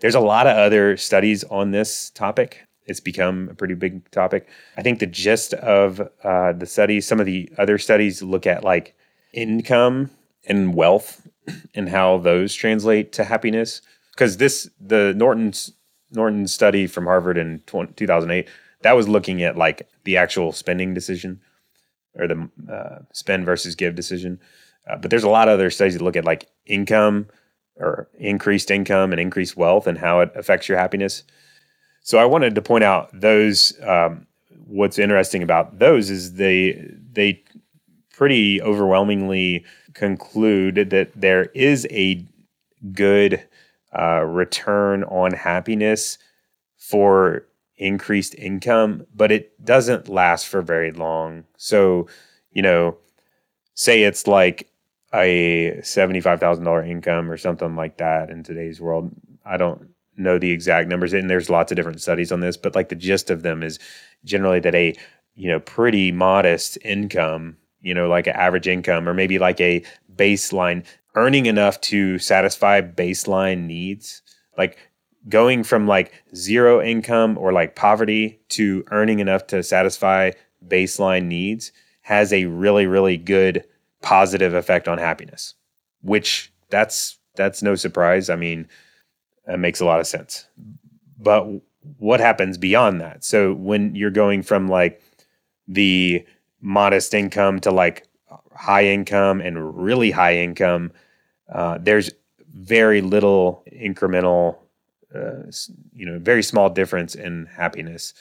There's 0.00 0.14
a 0.14 0.20
lot 0.20 0.46
of 0.46 0.56
other 0.56 0.96
studies 0.96 1.42
on 1.44 1.70
this 1.70 2.10
topic. 2.10 2.65
It's 2.86 3.00
become 3.00 3.48
a 3.50 3.54
pretty 3.54 3.74
big 3.74 4.10
topic. 4.10 4.48
I 4.76 4.82
think 4.82 5.00
the 5.00 5.06
gist 5.06 5.54
of 5.54 6.00
uh, 6.22 6.52
the 6.52 6.66
studies, 6.66 7.06
some 7.06 7.20
of 7.20 7.26
the 7.26 7.50
other 7.58 7.78
studies 7.78 8.22
look 8.22 8.46
at 8.46 8.64
like 8.64 8.94
income 9.32 10.10
and 10.46 10.74
wealth 10.74 11.26
and 11.74 11.88
how 11.88 12.18
those 12.18 12.54
translate 12.54 13.12
to 13.12 13.24
happiness 13.24 13.82
because 14.12 14.36
this 14.36 14.70
the 14.80 15.12
Norton's 15.16 15.72
Norton 16.12 16.46
study 16.46 16.86
from 16.86 17.04
Harvard 17.06 17.36
in 17.36 17.62
2008 17.66 18.48
that 18.82 18.96
was 18.96 19.08
looking 19.08 19.42
at 19.42 19.56
like 19.56 19.88
the 20.04 20.16
actual 20.16 20.52
spending 20.52 20.94
decision 20.94 21.40
or 22.14 22.26
the 22.26 22.48
uh, 22.72 23.00
spend 23.12 23.44
versus 23.44 23.74
give 23.74 23.94
decision. 23.94 24.40
Uh, 24.88 24.96
but 24.96 25.10
there's 25.10 25.24
a 25.24 25.28
lot 25.28 25.48
of 25.48 25.54
other 25.54 25.70
studies 25.70 25.94
that 25.94 26.02
look 26.02 26.16
at 26.16 26.24
like 26.24 26.48
income 26.66 27.26
or 27.76 28.08
increased 28.18 28.70
income 28.70 29.12
and 29.12 29.20
increased 29.20 29.56
wealth 29.56 29.86
and 29.86 29.98
how 29.98 30.20
it 30.20 30.30
affects 30.34 30.68
your 30.68 30.78
happiness. 30.78 31.24
So 32.06 32.18
I 32.18 32.24
wanted 32.24 32.54
to 32.54 32.62
point 32.62 32.84
out 32.84 33.10
those. 33.12 33.72
Um, 33.82 34.28
what's 34.68 34.96
interesting 34.96 35.42
about 35.42 35.80
those 35.80 36.08
is 36.08 36.34
they 36.34 36.88
they 37.12 37.42
pretty 38.14 38.62
overwhelmingly 38.62 39.64
conclude 39.92 40.90
that 40.90 41.10
there 41.20 41.46
is 41.46 41.84
a 41.90 42.24
good 42.92 43.44
uh, 43.92 44.20
return 44.20 45.02
on 45.02 45.32
happiness 45.32 46.16
for 46.76 47.44
increased 47.76 48.36
income, 48.36 49.04
but 49.12 49.32
it 49.32 49.64
doesn't 49.64 50.08
last 50.08 50.46
for 50.46 50.62
very 50.62 50.92
long. 50.92 51.42
So, 51.56 52.06
you 52.52 52.62
know, 52.62 52.98
say 53.74 54.04
it's 54.04 54.28
like 54.28 54.70
a 55.12 55.80
$75,000 55.82 56.88
income 56.88 57.28
or 57.28 57.36
something 57.36 57.74
like 57.74 57.96
that 57.96 58.30
in 58.30 58.44
today's 58.44 58.80
world. 58.80 59.10
I 59.44 59.56
don't 59.56 59.90
know 60.16 60.38
the 60.38 60.50
exact 60.50 60.88
numbers 60.88 61.12
and 61.12 61.28
there's 61.30 61.50
lots 61.50 61.72
of 61.72 61.76
different 61.76 62.00
studies 62.00 62.32
on 62.32 62.40
this, 62.40 62.56
but 62.56 62.74
like 62.74 62.88
the 62.88 62.94
gist 62.94 63.30
of 63.30 63.42
them 63.42 63.62
is 63.62 63.78
generally 64.24 64.60
that 64.60 64.74
a, 64.74 64.94
you 65.34 65.48
know, 65.48 65.60
pretty 65.60 66.12
modest 66.12 66.78
income, 66.84 67.56
you 67.80 67.94
know, 67.94 68.08
like 68.08 68.26
an 68.26 68.36
average 68.36 68.68
income 68.68 69.08
or 69.08 69.14
maybe 69.14 69.38
like 69.38 69.60
a 69.60 69.84
baseline 70.14 70.84
earning 71.14 71.46
enough 71.46 71.80
to 71.80 72.18
satisfy 72.18 72.80
baseline 72.80 73.66
needs, 73.66 74.22
like 74.58 74.78
going 75.28 75.64
from 75.64 75.86
like 75.86 76.12
zero 76.34 76.82
income 76.82 77.36
or 77.38 77.52
like 77.52 77.74
poverty 77.74 78.40
to 78.48 78.84
earning 78.90 79.18
enough 79.18 79.46
to 79.46 79.62
satisfy 79.62 80.30
baseline 80.66 81.26
needs 81.26 81.72
has 82.02 82.32
a 82.32 82.46
really 82.46 82.86
really 82.86 83.16
good 83.16 83.64
positive 84.02 84.54
effect 84.54 84.88
on 84.88 84.98
happiness 84.98 85.54
which 86.06 86.52
that's 86.70 87.18
that's 87.34 87.62
no 87.62 87.74
surprise. 87.74 88.30
I 88.30 88.36
mean 88.36 88.68
it 89.46 89.58
makes 89.58 89.80
a 89.80 89.84
lot 89.84 90.00
of 90.00 90.06
sense 90.06 90.46
but 91.18 91.46
what 91.98 92.20
happens 92.20 92.58
beyond 92.58 93.00
that 93.00 93.24
so 93.24 93.54
when 93.54 93.94
you're 93.94 94.10
going 94.10 94.42
from 94.42 94.68
like 94.68 95.02
the 95.68 96.24
modest 96.60 97.14
income 97.14 97.60
to 97.60 97.70
like 97.70 98.06
high 98.54 98.84
income 98.84 99.40
and 99.40 99.76
really 99.76 100.10
high 100.10 100.36
income 100.36 100.90
uh, 101.52 101.78
there's 101.80 102.10
very 102.56 103.00
little 103.00 103.62
incremental, 103.72 104.56
uh, 105.14 105.42
you 105.94 106.06
know, 106.06 106.18
very 106.18 106.42
small 106.42 106.70
difference 106.70 107.14
in 107.14 107.46
happiness 107.46 108.14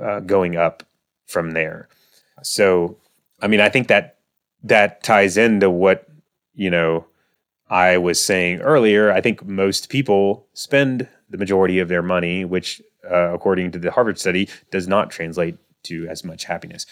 uh, 0.00 0.20
going 0.20 0.56
up 0.56 0.82
from 1.26 1.52
there. 1.52 1.88
So, 2.42 2.96
I 3.40 3.48
mean, 3.48 3.60
I 3.60 3.68
think 3.68 3.88
that 3.88 4.18
that 4.62 5.02
ties 5.02 5.36
into 5.36 5.70
what 5.70 6.06
you 6.54 6.70
know 6.70 7.06
I 7.70 7.98
was 7.98 8.20
saying 8.22 8.60
earlier. 8.60 9.12
I 9.12 9.20
think 9.20 9.46
most 9.46 9.88
people 9.88 10.46
spend 10.54 11.08
the 11.30 11.38
majority 11.38 11.78
of 11.78 11.88
their 11.88 12.02
money, 12.02 12.44
which, 12.44 12.82
uh, 13.08 13.32
according 13.32 13.70
to 13.72 13.78
the 13.78 13.92
Harvard 13.92 14.18
study, 14.18 14.48
does 14.72 14.88
not 14.88 15.10
translate 15.10 15.56
to 15.84 16.06
as 16.08 16.24
much 16.24 16.44
happiness. 16.44 16.84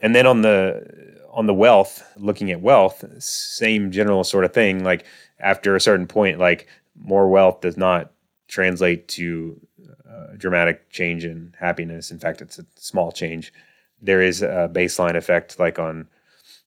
And 0.00 0.14
then 0.14 0.26
on 0.26 0.42
the 0.42 1.18
on 1.32 1.46
the 1.46 1.54
wealth, 1.54 2.04
looking 2.16 2.52
at 2.52 2.60
wealth, 2.60 3.04
same 3.18 3.90
general 3.90 4.22
sort 4.22 4.44
of 4.44 4.52
thing. 4.52 4.84
Like 4.84 5.04
after 5.40 5.74
a 5.74 5.80
certain 5.80 6.06
point, 6.06 6.38
like 6.38 6.68
more 6.96 7.28
wealth 7.28 7.60
does 7.60 7.76
not 7.76 8.12
translate 8.46 9.08
to 9.08 9.60
a 10.32 10.36
dramatic 10.36 10.90
change 10.90 11.24
in 11.24 11.54
happiness. 11.58 12.10
In 12.10 12.18
fact, 12.18 12.40
it's 12.40 12.58
a 12.58 12.66
small 12.76 13.10
change. 13.10 13.52
There 14.00 14.22
is 14.22 14.42
a 14.42 14.70
baseline 14.72 15.16
effect, 15.16 15.58
like 15.58 15.78
on 15.78 16.08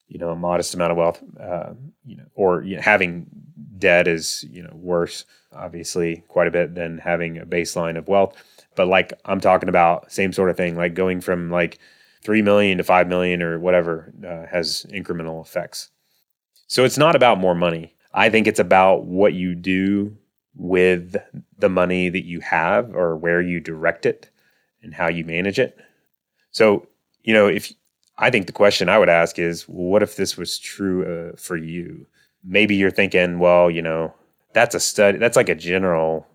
you 0.08 0.20
know 0.20 0.30
a 0.30 0.36
modest 0.36 0.74
amount 0.74 0.92
of 0.92 0.98
wealth, 0.98 1.24
uh, 1.40 1.74
you 2.06 2.18
know, 2.18 2.26
or 2.36 2.64
you 2.64 2.76
know, 2.76 2.82
having 2.82 3.28
debt 3.78 4.08
is 4.08 4.46
you 4.50 4.64
know 4.64 4.74
worse, 4.74 5.26
obviously, 5.54 6.24
quite 6.28 6.48
a 6.48 6.52
bit 6.52 6.76
than 6.76 6.98
having 6.98 7.38
a 7.38 7.46
baseline 7.46 7.98
of 7.98 8.08
wealth. 8.08 8.36
But 8.76 8.88
like 8.88 9.14
I'm 9.26 9.40
talking 9.40 9.70
about, 9.70 10.12
same 10.12 10.34
sort 10.34 10.50
of 10.50 10.58
thing, 10.58 10.76
like 10.76 10.94
going 10.94 11.22
from 11.22 11.50
like 11.50 11.80
three 12.24 12.42
million 12.42 12.78
to 12.78 12.84
five 12.84 13.08
million 13.08 13.42
or 13.42 13.60
whatever 13.60 14.14
uh, 14.26 14.46
has 14.48 14.86
incremental 14.90 15.42
effects. 15.42 15.90
So 16.68 16.84
it's 16.84 16.98
not 16.98 17.16
about 17.16 17.40
more 17.40 17.56
money. 17.56 17.96
I 18.14 18.30
think 18.30 18.48
it's 18.48 18.60
about 18.60 19.06
what 19.06 19.34
you 19.34 19.56
do 19.56 20.18
with 20.56 21.16
the 21.58 21.70
money 21.70 22.10
that 22.10 22.26
you 22.26 22.40
have 22.42 22.94
or 22.96 23.16
where 23.16 23.42
you 23.42 23.60
direct 23.60 24.06
it 24.06 24.30
and 24.82 24.94
how 24.94 25.08
you 25.08 25.24
manage 25.24 25.60
it. 25.60 25.78
So, 26.52 26.88
you 27.24 27.34
know, 27.34 27.48
if 27.48 27.72
I 28.18 28.30
think 28.30 28.48
the 28.48 28.54
question 28.54 28.90
I 28.90 28.98
would 28.98 29.10
ask 29.10 29.38
is, 29.38 29.64
what 29.64 30.02
if 30.02 30.16
this 30.16 30.38
was 30.38 30.58
true 30.58 31.06
uh, 31.06 31.36
for 31.38 31.56
you? 31.56 32.08
Maybe 32.44 32.76
you're 32.76 32.92
thinking, 32.92 33.40
well, 33.40 33.70
you 33.70 33.82
know, 33.82 34.14
that's 34.54 34.74
a 34.74 34.80
study, 34.80 35.18
that's 35.18 35.36
like 35.38 35.50
a 35.50 35.56
general 35.56 36.28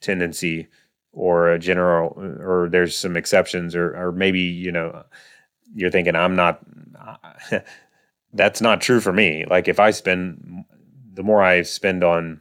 tendency 0.00 0.68
or 1.14 1.50
a 1.52 1.58
general 1.58 2.12
or 2.40 2.68
there's 2.70 2.96
some 2.96 3.16
exceptions 3.16 3.74
or 3.74 3.96
or 3.96 4.12
maybe 4.12 4.40
you 4.40 4.72
know 4.72 5.04
you're 5.74 5.90
thinking 5.90 6.16
I'm 6.16 6.36
not 6.36 6.60
that's 8.32 8.60
not 8.60 8.80
true 8.80 9.00
for 9.00 9.12
me 9.12 9.44
like 9.48 9.68
if 9.68 9.78
I 9.78 9.92
spend 9.92 10.64
the 11.12 11.22
more 11.22 11.42
I 11.42 11.62
spend 11.62 12.02
on 12.02 12.40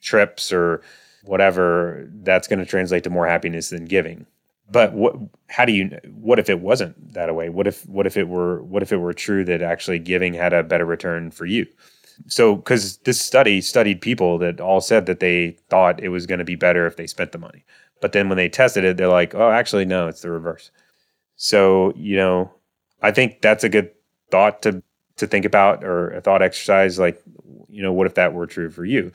trips 0.00 0.52
or 0.52 0.82
whatever 1.24 2.08
that's 2.22 2.48
going 2.48 2.58
to 2.58 2.66
translate 2.66 3.04
to 3.04 3.10
more 3.10 3.26
happiness 3.26 3.70
than 3.70 3.84
giving 3.84 4.26
but 4.70 4.92
what 4.94 5.14
how 5.48 5.64
do 5.64 5.72
you 5.72 5.98
what 6.12 6.38
if 6.38 6.48
it 6.48 6.60
wasn't 6.60 7.14
that 7.14 7.34
way? 7.34 7.48
What 7.48 7.66
if 7.66 7.86
what 7.88 8.06
if 8.06 8.16
it 8.16 8.28
were 8.28 8.62
what 8.62 8.82
if 8.82 8.92
it 8.92 8.98
were 8.98 9.12
true 9.12 9.44
that 9.44 9.62
actually 9.62 9.98
giving 9.98 10.34
had 10.34 10.52
a 10.52 10.62
better 10.62 10.86
return 10.86 11.30
for 11.30 11.46
you? 11.46 11.66
So 12.26 12.56
because 12.56 12.98
this 12.98 13.20
study 13.20 13.60
studied 13.60 14.00
people 14.00 14.38
that 14.38 14.60
all 14.60 14.80
said 14.80 15.06
that 15.06 15.20
they 15.20 15.58
thought 15.70 16.02
it 16.02 16.10
was 16.10 16.26
going 16.26 16.38
to 16.38 16.44
be 16.44 16.54
better 16.56 16.86
if 16.86 16.96
they 16.96 17.06
spent 17.06 17.32
the 17.32 17.38
money. 17.38 17.64
But 18.00 18.12
then 18.12 18.28
when 18.28 18.36
they 18.36 18.48
tested 18.48 18.84
it, 18.84 18.96
they're 18.96 19.08
like, 19.08 19.34
oh, 19.34 19.50
actually, 19.50 19.84
no, 19.84 20.08
it's 20.08 20.22
the 20.22 20.30
reverse. 20.30 20.70
So, 21.36 21.92
you 21.96 22.16
know, 22.16 22.52
I 23.02 23.10
think 23.12 23.42
that's 23.42 23.64
a 23.64 23.68
good 23.68 23.90
thought 24.30 24.62
to 24.62 24.82
to 25.16 25.26
think 25.26 25.44
about 25.44 25.84
or 25.84 26.10
a 26.10 26.20
thought 26.20 26.42
exercise 26.42 26.98
like 26.98 27.22
you 27.68 27.82
know 27.82 27.92
what 27.92 28.06
if 28.06 28.14
that 28.14 28.32
were 28.32 28.46
true 28.46 28.70
for 28.70 28.84
you? 28.84 29.12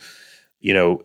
You 0.60 0.74
know 0.74 1.04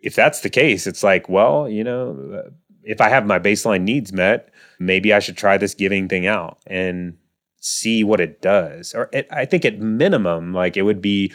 if 0.00 0.14
that's 0.14 0.40
the 0.40 0.50
case 0.50 0.86
it's 0.86 1.02
like 1.04 1.28
well 1.28 1.68
you 1.68 1.84
know 1.84 2.50
if 2.84 3.00
i 3.00 3.08
have 3.08 3.26
my 3.26 3.38
baseline 3.38 3.82
needs 3.82 4.12
met 4.12 4.50
maybe 4.78 5.12
i 5.12 5.18
should 5.18 5.36
try 5.36 5.56
this 5.56 5.74
giving 5.74 6.08
thing 6.08 6.26
out 6.26 6.58
and 6.66 7.16
see 7.62 8.02
what 8.02 8.20
it 8.20 8.42
does. 8.42 8.92
Or 8.92 9.08
it, 9.12 9.28
I 9.30 9.44
think 9.44 9.64
at 9.64 9.78
minimum, 9.78 10.52
like 10.52 10.76
it 10.76 10.82
would 10.82 11.00
be 11.00 11.32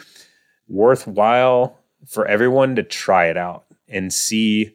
worthwhile 0.68 1.78
for 2.06 2.26
everyone 2.26 2.76
to 2.76 2.82
try 2.82 3.26
it 3.26 3.36
out 3.36 3.64
and 3.88 4.12
see 4.12 4.74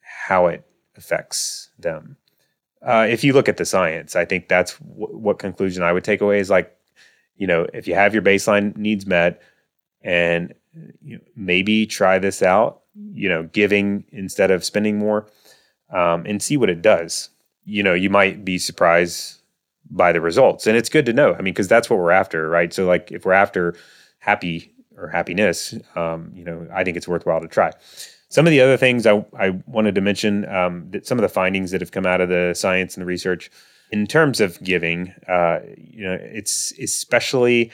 how 0.00 0.48
it 0.48 0.66
affects 0.96 1.70
them. 1.78 2.16
Uh, 2.82 3.06
if 3.08 3.22
you 3.22 3.32
look 3.32 3.48
at 3.48 3.56
the 3.56 3.64
science, 3.64 4.16
I 4.16 4.24
think 4.24 4.48
that's 4.48 4.76
w- 4.78 5.16
what 5.16 5.38
conclusion 5.38 5.82
I 5.84 5.92
would 5.92 6.04
take 6.04 6.20
away 6.20 6.40
is 6.40 6.50
like, 6.50 6.76
you 7.36 7.46
know, 7.46 7.66
if 7.72 7.86
you 7.86 7.94
have 7.94 8.12
your 8.12 8.22
baseline 8.22 8.76
needs 8.76 9.06
met 9.06 9.40
and 10.02 10.52
you 11.02 11.16
know, 11.16 11.22
maybe 11.36 11.86
try 11.86 12.18
this 12.18 12.42
out, 12.42 12.82
you 13.12 13.28
know, 13.28 13.44
giving 13.44 14.04
instead 14.10 14.50
of 14.50 14.64
spending 14.64 14.98
more 14.98 15.28
um, 15.90 16.24
and 16.26 16.42
see 16.42 16.56
what 16.56 16.70
it 16.70 16.82
does. 16.82 17.30
You 17.64 17.82
know, 17.82 17.94
you 17.94 18.10
might 18.10 18.44
be 18.44 18.58
surprised 18.58 19.38
by 19.90 20.12
the 20.12 20.20
results. 20.20 20.66
And 20.66 20.76
it's 20.76 20.88
good 20.88 21.06
to 21.06 21.12
know. 21.12 21.34
I 21.34 21.38
mean, 21.38 21.54
because 21.54 21.68
that's 21.68 21.88
what 21.88 21.98
we're 21.98 22.10
after, 22.10 22.48
right? 22.48 22.72
So, 22.72 22.86
like, 22.86 23.10
if 23.12 23.24
we're 23.24 23.32
after 23.32 23.74
happy 24.18 24.72
or 24.96 25.08
happiness, 25.08 25.74
um, 25.94 26.30
you 26.34 26.44
know, 26.44 26.66
I 26.74 26.84
think 26.84 26.96
it's 26.96 27.08
worthwhile 27.08 27.40
to 27.40 27.48
try. 27.48 27.72
Some 28.28 28.46
of 28.46 28.50
the 28.50 28.60
other 28.60 28.76
things 28.76 29.06
I, 29.06 29.24
I 29.38 29.50
wanted 29.66 29.94
to 29.94 30.00
mention, 30.00 30.46
um, 30.48 30.90
that 30.90 31.06
some 31.06 31.18
of 31.18 31.22
the 31.22 31.28
findings 31.28 31.70
that 31.70 31.80
have 31.80 31.92
come 31.92 32.04
out 32.04 32.20
of 32.20 32.28
the 32.28 32.52
science 32.54 32.94
and 32.94 33.02
the 33.02 33.06
research 33.06 33.50
in 33.90 34.06
terms 34.06 34.40
of 34.40 34.62
giving, 34.62 35.14
uh, 35.28 35.60
you 35.76 36.04
know, 36.04 36.18
it's 36.20 36.72
especially 36.78 37.70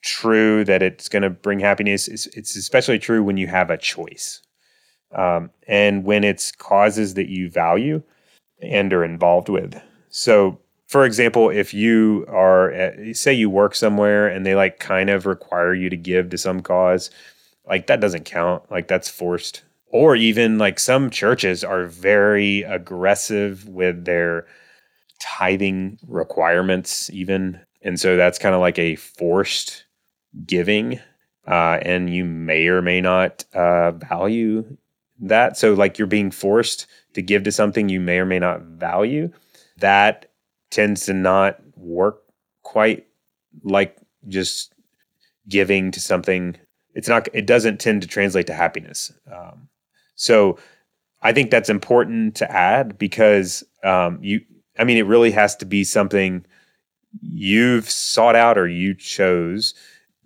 true 0.00 0.64
that 0.64 0.82
it's 0.82 1.08
going 1.08 1.22
to 1.22 1.30
bring 1.30 1.58
happiness. 1.60 2.08
It's, 2.08 2.26
it's, 2.28 2.56
especially 2.56 2.98
true 2.98 3.22
when 3.22 3.36
you 3.36 3.48
have 3.48 3.68
a 3.68 3.76
choice. 3.76 4.40
Um, 5.14 5.50
and 5.66 6.04
when 6.04 6.24
it's 6.24 6.52
causes 6.52 7.14
that 7.14 7.28
you 7.28 7.50
value 7.50 8.02
and 8.60 8.92
are 8.92 9.04
involved 9.04 9.48
with. 9.48 9.80
So, 10.10 10.58
for 10.86 11.04
example, 11.04 11.50
if 11.50 11.74
you 11.74 12.24
are, 12.28 12.70
at, 12.72 13.16
say 13.16 13.32
you 13.32 13.50
work 13.50 13.74
somewhere 13.74 14.26
and 14.28 14.44
they 14.44 14.54
like 14.54 14.78
kind 14.78 15.10
of 15.10 15.26
require 15.26 15.74
you 15.74 15.90
to 15.90 15.96
give 15.96 16.30
to 16.30 16.38
some 16.38 16.60
cause, 16.60 17.10
like 17.66 17.86
that 17.86 18.00
doesn't 18.00 18.24
count. 18.24 18.70
Like 18.70 18.88
that's 18.88 19.08
forced. 19.08 19.62
Or 19.90 20.16
even 20.16 20.58
like 20.58 20.78
some 20.78 21.10
churches 21.10 21.64
are 21.64 21.86
very 21.86 22.62
aggressive 22.62 23.66
with 23.68 24.04
their 24.04 24.46
tithing 25.20 25.98
requirements, 26.06 27.10
even. 27.10 27.60
And 27.82 27.98
so 27.98 28.16
that's 28.16 28.38
kind 28.38 28.54
of 28.54 28.60
like 28.60 28.78
a 28.78 28.96
forced 28.96 29.84
giving. 30.44 31.00
Uh, 31.46 31.78
and 31.80 32.12
you 32.12 32.24
may 32.24 32.66
or 32.68 32.82
may 32.82 33.00
not 33.00 33.44
uh, 33.54 33.92
value 33.92 34.76
that. 35.20 35.56
So, 35.56 35.74
like, 35.74 35.98
you're 35.98 36.06
being 36.06 36.30
forced 36.30 36.86
to 37.14 37.22
give 37.22 37.42
to 37.44 37.52
something 37.52 37.88
you 37.88 38.00
may 38.00 38.18
or 38.18 38.26
may 38.26 38.38
not 38.38 38.62
value. 38.62 39.30
That 39.78 40.30
tends 40.70 41.06
to 41.06 41.14
not 41.14 41.60
work 41.76 42.22
quite 42.62 43.06
like 43.62 43.96
just 44.28 44.74
giving 45.48 45.90
to 45.90 46.00
something 46.00 46.56
it's 46.94 47.08
not 47.08 47.28
it 47.32 47.46
doesn't 47.46 47.80
tend 47.80 48.02
to 48.02 48.08
translate 48.08 48.46
to 48.46 48.52
happiness 48.52 49.12
um, 49.32 49.68
so 50.14 50.58
i 51.22 51.32
think 51.32 51.50
that's 51.50 51.70
important 51.70 52.34
to 52.34 52.50
add 52.50 52.98
because 52.98 53.64
um, 53.84 54.18
you 54.20 54.40
i 54.78 54.84
mean 54.84 54.98
it 54.98 55.06
really 55.06 55.30
has 55.30 55.56
to 55.56 55.64
be 55.64 55.84
something 55.84 56.44
you've 57.22 57.88
sought 57.88 58.36
out 58.36 58.58
or 58.58 58.68
you 58.68 58.94
chose 58.94 59.74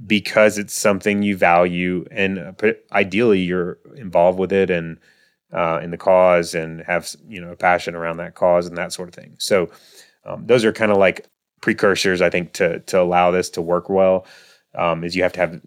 because 0.06 0.58
it's 0.58 0.74
something 0.74 1.22
you 1.22 1.36
value 1.36 2.04
and 2.10 2.38
uh, 2.38 2.72
ideally 2.92 3.40
you're 3.40 3.78
involved 3.96 4.38
with 4.38 4.52
it 4.52 4.70
and 4.70 4.98
uh, 5.52 5.78
in 5.82 5.90
the 5.90 5.98
cause 5.98 6.54
and 6.54 6.80
have 6.82 7.14
you 7.28 7.40
know 7.40 7.52
a 7.52 7.56
passion 7.56 7.94
around 7.94 8.16
that 8.16 8.34
cause 8.34 8.66
and 8.66 8.76
that 8.76 8.92
sort 8.92 9.08
of 9.08 9.14
thing 9.14 9.34
so 9.38 9.70
um, 10.24 10.46
those 10.46 10.64
are 10.64 10.72
kind 10.72 10.92
of 10.92 10.98
like 10.98 11.26
precursors, 11.62 12.20
I 12.20 12.28
think, 12.28 12.52
to 12.54 12.80
to 12.80 13.00
allow 13.00 13.30
this 13.30 13.48
to 13.50 13.62
work 13.62 13.88
well. 13.88 14.26
Um, 14.74 15.04
is 15.04 15.16
you 15.16 15.22
have 15.22 15.32
to 15.34 15.40
have, 15.40 15.60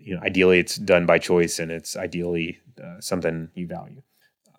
you 0.00 0.14
know, 0.14 0.20
ideally 0.22 0.58
it's 0.58 0.76
done 0.76 1.06
by 1.06 1.18
choice 1.18 1.58
and 1.58 1.70
it's 1.70 1.96
ideally 1.96 2.58
uh, 2.82 3.00
something 3.00 3.50
you 3.54 3.66
value. 3.66 4.02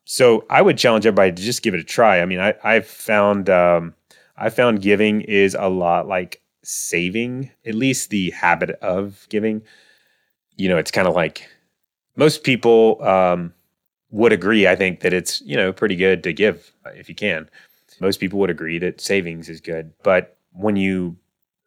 So 0.06 0.46
I 0.50 0.62
would 0.62 0.78
challenge 0.78 1.06
everybody 1.06 1.32
to 1.32 1.42
just 1.42 1.62
give 1.62 1.74
it 1.74 1.80
a 1.80 1.84
try. 1.84 2.22
I 2.22 2.26
mean, 2.26 2.40
I 2.40 2.56
I've 2.64 2.88
found 2.88 3.50
um, 3.50 3.96
I 4.38 4.50
found 4.50 4.82
giving 4.82 5.22
is 5.22 5.56
a 5.60 5.68
lot 5.68 6.08
like 6.08 6.42
saving, 6.70 7.52
at 7.66 7.76
least 7.76 8.10
the 8.10 8.32
habit 8.32 8.72
of 8.82 9.28
giving. 9.30 9.62
You 10.56 10.70
know, 10.70 10.78
it's 10.78 10.92
kind 10.92 11.08
of 11.08 11.16
like 11.16 11.48
most 12.16 12.44
people 12.44 13.04
um, 13.04 13.54
would 14.12 14.34
agree. 14.34 14.68
I 14.68 14.76
think 14.76 15.02
that 15.02 15.14
it's 15.14 15.42
you 15.42 15.56
know 15.56 15.72
pretty 15.72 15.96
good 15.96 16.24
to 16.24 16.34
give 16.34 16.74
if 16.96 17.10
you 17.10 17.16
can 17.16 17.50
most 18.00 18.20
people 18.20 18.40
would 18.40 18.50
agree 18.50 18.80
that 18.80 19.02
savings 19.02 19.50
is 19.50 19.62
good. 19.62 19.92
But 20.04 20.38
when 20.54 20.76
you 20.76 21.18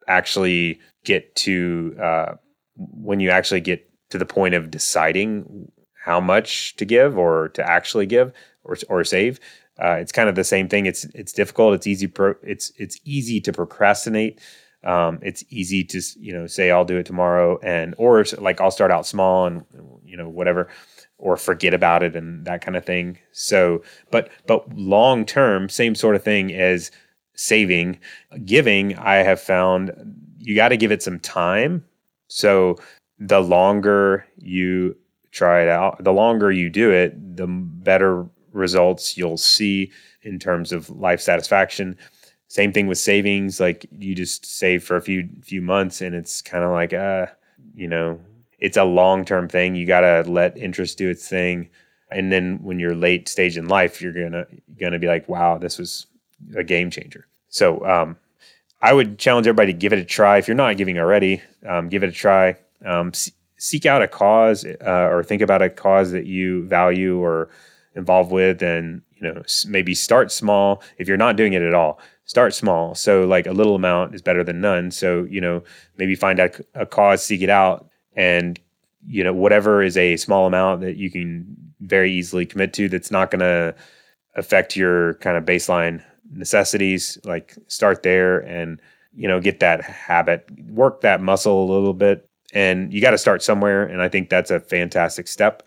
actually 0.07 0.79
get 1.03 1.35
to 1.35 1.95
uh, 2.01 2.33
when 2.75 3.19
you 3.19 3.29
actually 3.29 3.61
get 3.61 3.89
to 4.09 4.17
the 4.17 4.25
point 4.25 4.55
of 4.55 4.71
deciding 4.71 5.71
how 6.03 6.19
much 6.19 6.75
to 6.75 6.85
give 6.85 7.17
or 7.17 7.49
to 7.49 7.67
actually 7.67 8.05
give 8.05 8.33
or 8.63 8.77
or 8.89 9.03
save, 9.03 9.39
uh, 9.81 9.97
it's 9.99 10.11
kind 10.11 10.29
of 10.29 10.35
the 10.35 10.43
same 10.43 10.67
thing. 10.67 10.85
It's 10.85 11.05
it's 11.13 11.33
difficult. 11.33 11.75
It's 11.75 11.87
easy. 11.87 12.07
Pro, 12.07 12.35
it's 12.41 12.71
it's 12.77 12.99
easy 13.05 13.39
to 13.41 13.53
procrastinate. 13.53 14.39
Um, 14.83 15.19
it's 15.21 15.43
easy 15.49 15.83
to 15.85 16.01
you 16.19 16.33
know 16.33 16.47
say 16.47 16.71
I'll 16.71 16.85
do 16.85 16.97
it 16.97 17.05
tomorrow 17.05 17.59
and 17.63 17.95
or 17.97 18.25
like 18.37 18.59
I'll 18.59 18.71
start 18.71 18.91
out 18.91 19.05
small 19.05 19.45
and 19.45 19.63
you 20.03 20.17
know 20.17 20.29
whatever 20.29 20.69
or 21.17 21.37
forget 21.37 21.73
about 21.73 22.03
it 22.03 22.15
and 22.15 22.45
that 22.45 22.61
kind 22.61 22.75
of 22.75 22.85
thing. 22.85 23.17
So, 23.31 23.81
but 24.11 24.29
but 24.45 24.71
long 24.75 25.25
term, 25.25 25.69
same 25.69 25.95
sort 25.95 26.15
of 26.15 26.23
thing 26.23 26.53
as 26.53 26.91
saving, 27.35 27.99
giving. 28.45 28.97
I 28.97 29.15
have 29.15 29.39
found 29.39 29.91
you 30.37 30.55
got 30.55 30.69
to 30.69 30.77
give 30.77 30.91
it 30.91 31.01
some 31.01 31.19
time. 31.19 31.85
So 32.27 32.77
the 33.19 33.39
longer 33.41 34.25
you 34.37 34.97
try 35.31 35.61
it 35.61 35.69
out, 35.69 36.03
the 36.03 36.13
longer 36.13 36.51
you 36.51 36.69
do 36.69 36.91
it, 36.91 37.37
the 37.37 37.47
better 37.47 38.27
results 38.51 39.17
you'll 39.17 39.37
see 39.37 39.91
in 40.21 40.39
terms 40.39 40.71
of 40.71 40.89
life 40.89 41.21
satisfaction. 41.21 41.97
Same 42.53 42.71
thing 42.71 42.85
with 42.85 42.99
savings. 42.99 43.59
Like 43.59 43.87
you 43.97 44.13
just 44.13 44.45
save 44.45 44.83
for 44.83 44.95
a 44.95 45.01
few 45.01 45.27
few 45.41 45.59
months, 45.59 46.01
and 46.01 46.13
it's 46.13 46.39
kind 46.43 46.63
of 46.63 46.69
like, 46.69 46.93
uh, 46.93 47.25
you 47.73 47.87
know, 47.87 48.19
it's 48.59 48.77
a 48.77 48.83
long 48.83 49.25
term 49.25 49.47
thing. 49.49 49.73
You 49.73 49.87
got 49.87 50.01
to 50.01 50.23
let 50.29 50.55
interest 50.55 50.99
do 50.99 51.09
its 51.09 51.27
thing. 51.27 51.69
And 52.11 52.31
then 52.31 52.59
when 52.61 52.77
you're 52.77 52.93
late 52.93 53.27
stage 53.27 53.57
in 53.57 53.69
life, 53.69 54.03
you're 54.03 54.13
gonna 54.13 54.45
gonna 54.79 54.99
be 54.99 55.07
like, 55.07 55.27
wow, 55.27 55.57
this 55.57 55.79
was 55.79 56.05
a 56.55 56.63
game 56.63 56.91
changer. 56.91 57.25
So 57.49 57.83
um, 57.87 58.17
I 58.83 58.93
would 58.93 59.17
challenge 59.17 59.47
everybody 59.47 59.73
to 59.73 59.79
give 59.79 59.91
it 59.91 59.97
a 59.97 60.05
try. 60.05 60.37
If 60.37 60.47
you're 60.47 60.53
not 60.53 60.77
giving 60.77 60.99
already, 60.99 61.41
um, 61.67 61.89
give 61.89 62.03
it 62.03 62.09
a 62.09 62.11
try. 62.11 62.57
Um, 62.85 63.13
seek 63.57 63.87
out 63.87 64.03
a 64.03 64.07
cause 64.07 64.63
uh, 64.63 65.07
or 65.09 65.23
think 65.23 65.41
about 65.41 65.63
a 65.63 65.71
cause 65.71 66.11
that 66.11 66.27
you 66.27 66.67
value 66.67 67.19
or 67.19 67.49
involved 67.95 68.31
with, 68.31 68.61
and 68.61 69.01
you 69.15 69.33
know 69.33 69.41
maybe 69.67 69.95
start 69.95 70.31
small. 70.31 70.81
If 70.97 71.07
you're 71.07 71.17
not 71.17 71.37
doing 71.37 71.53
it 71.53 71.61
at 71.61 71.73
all, 71.73 71.99
start 72.25 72.53
small. 72.53 72.95
So 72.95 73.25
like 73.25 73.47
a 73.47 73.51
little 73.51 73.75
amount 73.75 74.15
is 74.15 74.21
better 74.21 74.43
than 74.43 74.61
none. 74.61 74.91
So 74.91 75.23
you 75.23 75.41
know 75.41 75.63
maybe 75.97 76.15
find 76.15 76.39
out 76.39 76.59
a 76.75 76.85
cause, 76.85 77.23
seek 77.23 77.41
it 77.41 77.49
out, 77.49 77.89
and 78.15 78.59
you 79.07 79.23
know 79.23 79.33
whatever 79.33 79.81
is 79.81 79.97
a 79.97 80.17
small 80.17 80.47
amount 80.47 80.81
that 80.81 80.97
you 80.97 81.11
can 81.11 81.55
very 81.81 82.11
easily 82.11 82.45
commit 82.45 82.73
to 82.73 82.87
that's 82.87 83.11
not 83.11 83.29
going 83.29 83.39
to 83.39 83.75
affect 84.35 84.75
your 84.75 85.15
kind 85.15 85.37
of 85.37 85.43
baseline 85.43 86.03
necessities 86.31 87.17
like 87.23 87.55
start 87.67 88.03
there 88.03 88.39
and 88.39 88.79
you 89.13 89.27
know 89.27 89.39
get 89.39 89.59
that 89.59 89.83
habit 89.83 90.49
work 90.69 91.01
that 91.01 91.21
muscle 91.21 91.63
a 91.63 91.71
little 91.71 91.93
bit 91.93 92.27
and 92.53 92.93
you 92.93 93.01
got 93.01 93.11
to 93.11 93.17
start 93.17 93.43
somewhere 93.43 93.85
and 93.85 94.01
i 94.01 94.09
think 94.09 94.29
that's 94.29 94.49
a 94.49 94.59
fantastic 94.59 95.27
step 95.27 95.63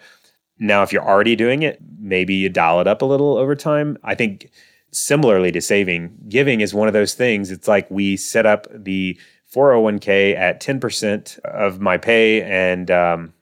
now 0.58 0.82
if 0.82 0.92
you're 0.92 1.06
already 1.06 1.36
doing 1.36 1.62
it 1.62 1.80
maybe 2.06 2.34
you 2.34 2.48
dial 2.48 2.80
it 2.80 2.86
up 2.86 3.02
a 3.02 3.06
little 3.06 3.36
over 3.36 3.54
time. 3.54 3.98
I 4.04 4.14
think 4.14 4.50
similarly 4.92 5.52
to 5.52 5.60
saving 5.60 6.16
giving 6.28 6.60
is 6.60 6.72
one 6.72 6.88
of 6.88 6.94
those 6.94 7.14
things. 7.14 7.50
It's 7.50 7.68
like 7.68 7.90
we 7.90 8.16
set 8.16 8.46
up 8.46 8.66
the 8.72 9.18
401k 9.54 10.36
at 10.36 10.62
10% 10.62 11.38
of 11.40 11.80
my 11.80 11.98
pay 11.98 12.42
and 12.42 12.90
um, 12.90 13.34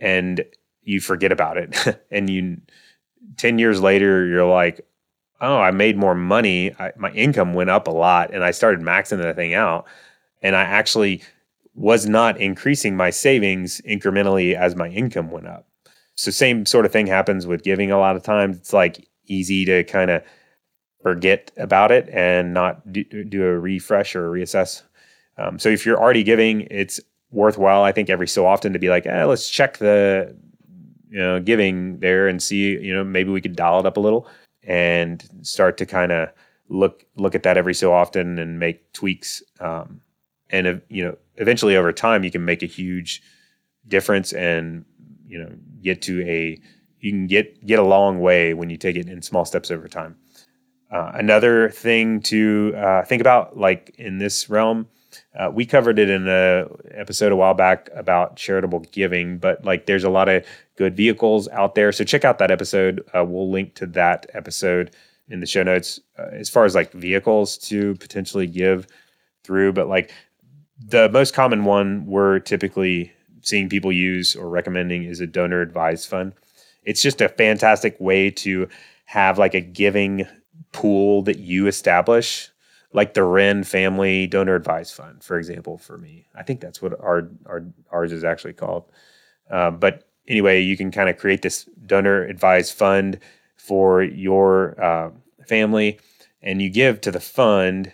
and 0.00 0.44
you 0.82 1.00
forget 1.00 1.32
about 1.32 1.56
it. 1.56 2.04
And 2.10 2.28
you 2.28 2.58
10 3.36 3.58
years 3.58 3.80
later 3.80 4.26
you're 4.26 4.44
like 4.44 4.80
oh 5.40 5.58
i 5.58 5.70
made 5.70 5.96
more 5.96 6.14
money. 6.14 6.74
I, 6.78 6.92
my 6.96 7.10
income 7.12 7.54
went 7.54 7.70
up 7.70 7.86
a 7.86 7.92
lot 7.92 8.34
and 8.34 8.42
i 8.42 8.50
started 8.50 8.80
maxing 8.80 9.22
the 9.22 9.34
thing 9.34 9.54
out. 9.54 9.86
And 10.42 10.56
i 10.56 10.62
actually 10.62 11.22
was 11.74 12.06
not 12.06 12.40
increasing 12.40 12.96
my 12.96 13.10
savings 13.10 13.80
incrementally 13.88 14.54
as 14.54 14.74
my 14.74 14.88
income 14.88 15.30
went 15.30 15.46
up 15.46 15.67
so 16.18 16.30
same 16.30 16.66
sort 16.66 16.84
of 16.84 16.92
thing 16.92 17.06
happens 17.06 17.46
with 17.46 17.62
giving 17.62 17.90
a 17.90 17.98
lot 17.98 18.16
of 18.16 18.22
times 18.22 18.56
it's 18.56 18.72
like 18.72 19.08
easy 19.26 19.64
to 19.64 19.84
kind 19.84 20.10
of 20.10 20.22
forget 21.02 21.50
about 21.56 21.92
it 21.92 22.08
and 22.08 22.52
not 22.52 22.92
do, 22.92 23.04
do 23.24 23.44
a 23.44 23.58
refresh 23.58 24.16
or 24.16 24.34
a 24.34 24.38
reassess 24.38 24.82
um, 25.38 25.58
so 25.58 25.68
if 25.68 25.86
you're 25.86 25.98
already 25.98 26.24
giving, 26.24 26.66
it's 26.70 27.00
worthwhile, 27.30 27.84
I 27.84 27.92
think, 27.92 28.10
every 28.10 28.26
so 28.26 28.44
often 28.44 28.72
to 28.72 28.78
be 28.78 28.90
like, 28.90 29.06
eh, 29.06 29.24
let's 29.24 29.48
check 29.48 29.78
the 29.78 30.36
you 31.10 31.18
know 31.18 31.40
giving 31.40 32.00
there 32.00 32.28
and 32.28 32.42
see, 32.42 32.78
you 32.78 32.92
know, 32.92 33.04
maybe 33.04 33.30
we 33.30 33.40
could 33.40 33.56
dial 33.56 33.78
it 33.80 33.86
up 33.86 33.96
a 33.96 34.00
little 34.00 34.28
and 34.64 35.26
start 35.42 35.78
to 35.78 35.86
kind 35.86 36.12
of 36.12 36.28
look 36.68 37.06
look 37.16 37.34
at 37.34 37.44
that 37.44 37.56
every 37.56 37.72
so 37.72 37.92
often 37.92 38.38
and 38.38 38.58
make 38.58 38.92
tweaks. 38.92 39.42
Um, 39.60 40.00
and 40.50 40.66
uh, 40.66 40.74
you 40.88 41.04
know 41.04 41.16
eventually 41.36 41.76
over 41.76 41.92
time 41.92 42.24
you 42.24 42.30
can 42.30 42.44
make 42.44 42.62
a 42.62 42.66
huge 42.66 43.22
difference 43.86 44.32
and 44.32 44.84
you 45.28 45.38
know 45.38 45.52
get 45.82 46.02
to 46.02 46.22
a 46.22 46.60
you 47.00 47.12
can 47.12 47.26
get 47.26 47.64
get 47.66 47.78
a 47.78 47.84
long 47.84 48.20
way 48.20 48.54
when 48.54 48.70
you 48.70 48.76
take 48.76 48.96
it 48.96 49.08
in 49.08 49.22
small 49.22 49.44
steps 49.44 49.70
over 49.70 49.88
time. 49.88 50.16
Uh, 50.90 51.12
another 51.14 51.68
thing 51.68 52.20
to 52.20 52.72
uh, 52.76 53.04
think 53.04 53.20
about, 53.20 53.58
like 53.58 53.94
in 53.98 54.18
this 54.18 54.48
realm, 54.48 54.86
uh, 55.38 55.50
we 55.52 55.66
covered 55.66 55.98
it 55.98 56.08
in 56.08 56.26
a 56.28 56.66
episode 56.92 57.30
a 57.30 57.36
while 57.36 57.54
back 57.54 57.90
about 57.94 58.36
charitable 58.36 58.80
giving, 58.90 59.38
but 59.38 59.64
like 59.64 59.86
there's 59.86 60.04
a 60.04 60.10
lot 60.10 60.28
of 60.28 60.44
good 60.76 60.96
vehicles 60.96 61.46
out 61.48 61.74
there. 61.74 61.92
So 61.92 62.04
check 62.04 62.24
out 62.24 62.38
that 62.38 62.50
episode. 62.50 63.04
Uh, 63.14 63.24
we'll 63.24 63.50
link 63.50 63.74
to 63.74 63.86
that 63.86 64.26
episode 64.32 64.94
in 65.28 65.40
the 65.40 65.46
show 65.46 65.62
notes 65.62 66.00
uh, 66.18 66.28
as 66.32 66.48
far 66.48 66.64
as 66.64 66.74
like 66.74 66.92
vehicles 66.92 67.58
to 67.58 67.94
potentially 67.96 68.46
give 68.46 68.86
through. 69.44 69.74
But 69.74 69.88
like 69.88 70.10
the 70.82 71.10
most 71.10 71.34
common 71.34 71.64
one 71.64 72.06
we're 72.06 72.38
typically 72.38 73.12
seeing 73.42 73.68
people 73.68 73.92
use 73.92 74.36
or 74.36 74.48
recommending 74.48 75.04
is 75.04 75.20
a 75.20 75.26
donor 75.26 75.60
advised 75.60 76.08
fund. 76.08 76.32
It's 76.84 77.02
just 77.02 77.20
a 77.20 77.28
fantastic 77.28 77.96
way 78.00 78.30
to 78.30 78.68
have 79.06 79.38
like 79.38 79.54
a 79.54 79.60
giving 79.60 80.26
pool 80.72 81.22
that 81.22 81.38
you 81.38 81.66
establish, 81.66 82.50
like 82.92 83.14
the 83.14 83.24
Wrenne 83.24 83.64
Family 83.64 84.26
Donor 84.26 84.54
Advised 84.54 84.94
Fund, 84.94 85.22
for 85.22 85.38
example, 85.38 85.78
for 85.78 85.98
me. 85.98 86.26
I 86.34 86.42
think 86.42 86.60
that's 86.60 86.80
what 86.80 86.98
our, 87.00 87.28
our 87.46 87.64
ours 87.90 88.12
is 88.12 88.24
actually 88.24 88.54
called. 88.54 88.90
Uh, 89.50 89.70
but 89.70 90.08
anyway, 90.26 90.60
you 90.60 90.76
can 90.76 90.90
kind 90.90 91.08
of 91.08 91.18
create 91.18 91.42
this 91.42 91.64
donor 91.86 92.22
advised 92.24 92.74
fund 92.74 93.18
for 93.56 94.02
your 94.02 94.82
uh, 94.82 95.10
family, 95.46 95.98
and 96.42 96.62
you 96.62 96.70
give 96.70 97.00
to 97.02 97.10
the 97.10 97.20
fund, 97.20 97.92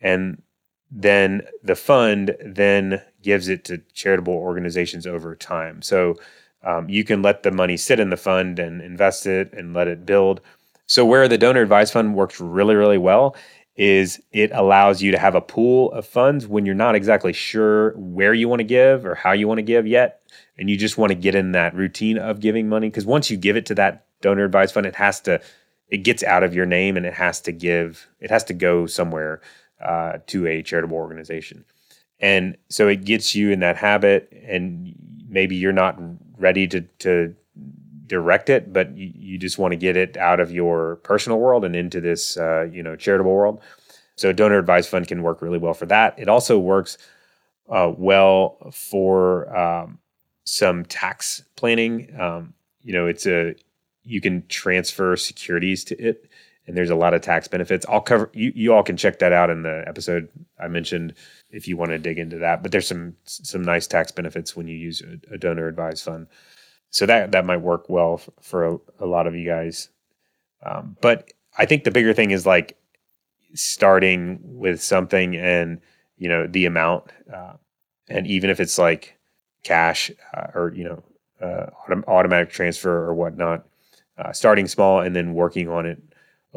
and 0.00 0.42
then 0.90 1.42
the 1.62 1.76
fund 1.76 2.36
then 2.44 3.02
gives 3.22 3.48
it 3.48 3.64
to 3.64 3.78
charitable 3.92 4.34
organizations 4.34 5.06
over 5.06 5.34
time. 5.36 5.82
So 5.82 6.16
um, 6.62 6.88
you 6.88 7.04
can 7.04 7.22
let 7.22 7.42
the 7.42 7.50
money 7.50 7.76
sit 7.76 8.00
in 8.00 8.10
the 8.10 8.16
fund 8.16 8.58
and 8.58 8.80
invest 8.80 9.26
it 9.26 9.52
and 9.52 9.74
let 9.74 9.88
it 9.88 10.06
build. 10.06 10.40
So 10.86 11.04
where 11.04 11.28
the 11.28 11.38
donor 11.38 11.62
advised 11.62 11.92
fund 11.92 12.14
works 12.14 12.40
really, 12.40 12.74
really 12.74 12.98
well 12.98 13.36
is 13.76 14.20
it 14.32 14.50
allows 14.52 15.00
you 15.00 15.12
to 15.12 15.18
have 15.18 15.36
a 15.36 15.40
pool 15.40 15.92
of 15.92 16.04
funds 16.04 16.48
when 16.48 16.66
you're 16.66 16.74
not 16.74 16.96
exactly 16.96 17.32
sure 17.32 17.92
where 17.96 18.34
you 18.34 18.48
want 18.48 18.58
to 18.58 18.64
give 18.64 19.06
or 19.06 19.14
how 19.14 19.30
you 19.30 19.46
want 19.46 19.58
to 19.58 19.62
give 19.62 19.86
yet. 19.86 20.20
And 20.56 20.68
you 20.68 20.76
just 20.76 20.98
want 20.98 21.10
to 21.10 21.14
get 21.14 21.36
in 21.36 21.52
that 21.52 21.74
routine 21.74 22.18
of 22.18 22.40
giving 22.40 22.68
money. 22.68 22.88
Because 22.88 23.06
once 23.06 23.30
you 23.30 23.36
give 23.36 23.56
it 23.56 23.66
to 23.66 23.76
that 23.76 24.06
donor 24.20 24.44
advised 24.44 24.74
fund, 24.74 24.86
it 24.86 24.96
has 24.96 25.20
to, 25.20 25.40
it 25.88 25.98
gets 25.98 26.24
out 26.24 26.42
of 26.42 26.54
your 26.54 26.66
name 26.66 26.96
and 26.96 27.06
it 27.06 27.14
has 27.14 27.40
to 27.42 27.52
give, 27.52 28.08
it 28.18 28.30
has 28.30 28.42
to 28.44 28.54
go 28.54 28.86
somewhere 28.86 29.40
uh, 29.80 30.18
to 30.26 30.46
a 30.46 30.62
charitable 30.62 30.96
organization. 30.96 31.64
And 32.20 32.56
so 32.68 32.88
it 32.88 33.04
gets 33.04 33.34
you 33.34 33.50
in 33.50 33.60
that 33.60 33.76
habit, 33.76 34.32
and 34.46 34.94
maybe 35.28 35.56
you're 35.56 35.72
not 35.72 35.98
ready 36.36 36.66
to, 36.68 36.80
to 36.80 37.34
direct 38.06 38.48
it, 38.50 38.72
but 38.72 38.96
you, 38.96 39.12
you 39.14 39.38
just 39.38 39.58
want 39.58 39.72
to 39.72 39.76
get 39.76 39.96
it 39.96 40.16
out 40.16 40.40
of 40.40 40.50
your 40.50 40.96
personal 40.96 41.38
world 41.38 41.64
and 41.64 41.76
into 41.76 42.00
this, 42.00 42.36
uh, 42.36 42.62
you 42.72 42.82
know, 42.82 42.96
charitable 42.96 43.32
world. 43.32 43.60
So 44.16 44.32
donor 44.32 44.58
advised 44.58 44.88
fund 44.88 45.06
can 45.06 45.22
work 45.22 45.42
really 45.42 45.58
well 45.58 45.74
for 45.74 45.86
that. 45.86 46.18
It 46.18 46.28
also 46.28 46.58
works 46.58 46.98
uh, 47.68 47.92
well 47.96 48.56
for 48.72 49.56
um, 49.56 49.98
some 50.44 50.84
tax 50.84 51.44
planning. 51.54 52.18
Um, 52.18 52.54
you 52.82 52.92
know, 52.92 53.06
it's 53.06 53.26
a 53.26 53.54
you 54.04 54.20
can 54.20 54.46
transfer 54.48 55.16
securities 55.16 55.84
to 55.84 55.96
it, 56.02 56.27
and 56.68 56.76
there's 56.76 56.90
a 56.90 56.94
lot 56.94 57.14
of 57.14 57.22
tax 57.22 57.48
benefits. 57.48 57.86
I'll 57.88 58.02
cover 58.02 58.30
you. 58.34 58.52
You 58.54 58.74
all 58.74 58.82
can 58.82 58.98
check 58.98 59.18
that 59.20 59.32
out 59.32 59.48
in 59.48 59.62
the 59.62 59.82
episode 59.86 60.28
I 60.60 60.68
mentioned 60.68 61.14
if 61.50 61.66
you 61.66 61.78
want 61.78 61.90
to 61.92 61.98
dig 61.98 62.18
into 62.18 62.38
that. 62.38 62.62
But 62.62 62.72
there's 62.72 62.86
some 62.86 63.16
some 63.24 63.62
nice 63.62 63.86
tax 63.86 64.12
benefits 64.12 64.54
when 64.54 64.68
you 64.68 64.76
use 64.76 65.02
a, 65.02 65.34
a 65.34 65.38
donor 65.38 65.66
advised 65.66 66.04
fund 66.04 66.28
so 66.90 67.06
that 67.06 67.32
that 67.32 67.46
might 67.46 67.62
work 67.62 67.88
well 67.88 68.18
for, 68.18 68.32
for 68.42 68.64
a, 68.66 68.78
a, 69.00 69.06
lot 69.06 69.26
of 69.26 69.34
you 69.34 69.46
guys. 69.46 69.88
Um, 70.62 70.96
but 71.00 71.32
I 71.56 71.64
think 71.64 71.84
the 71.84 71.90
bigger 71.90 72.12
thing 72.12 72.30
is 72.30 72.44
like 72.44 72.76
starting 73.54 74.38
with 74.42 74.82
something 74.82 75.36
and 75.36 75.80
you 76.18 76.28
know 76.28 76.46
the 76.46 76.66
amount, 76.66 77.04
uh, 77.32 77.54
and 78.08 78.26
even 78.26 78.50
if 78.50 78.60
it's 78.60 78.76
like 78.76 79.18
cash 79.64 80.10
uh, 80.34 80.48
or 80.54 80.72
you 80.74 80.84
know 80.84 81.02
uh, 81.40 81.70
autom- 81.88 82.04
automatic 82.06 82.50
transfer 82.50 82.90
or 82.90 83.14
whatnot, 83.14 83.66
uh, 84.18 84.32
starting 84.32 84.66
small 84.66 85.00
and 85.00 85.16
then 85.16 85.32
working 85.32 85.68
on 85.68 85.86
it 85.86 86.02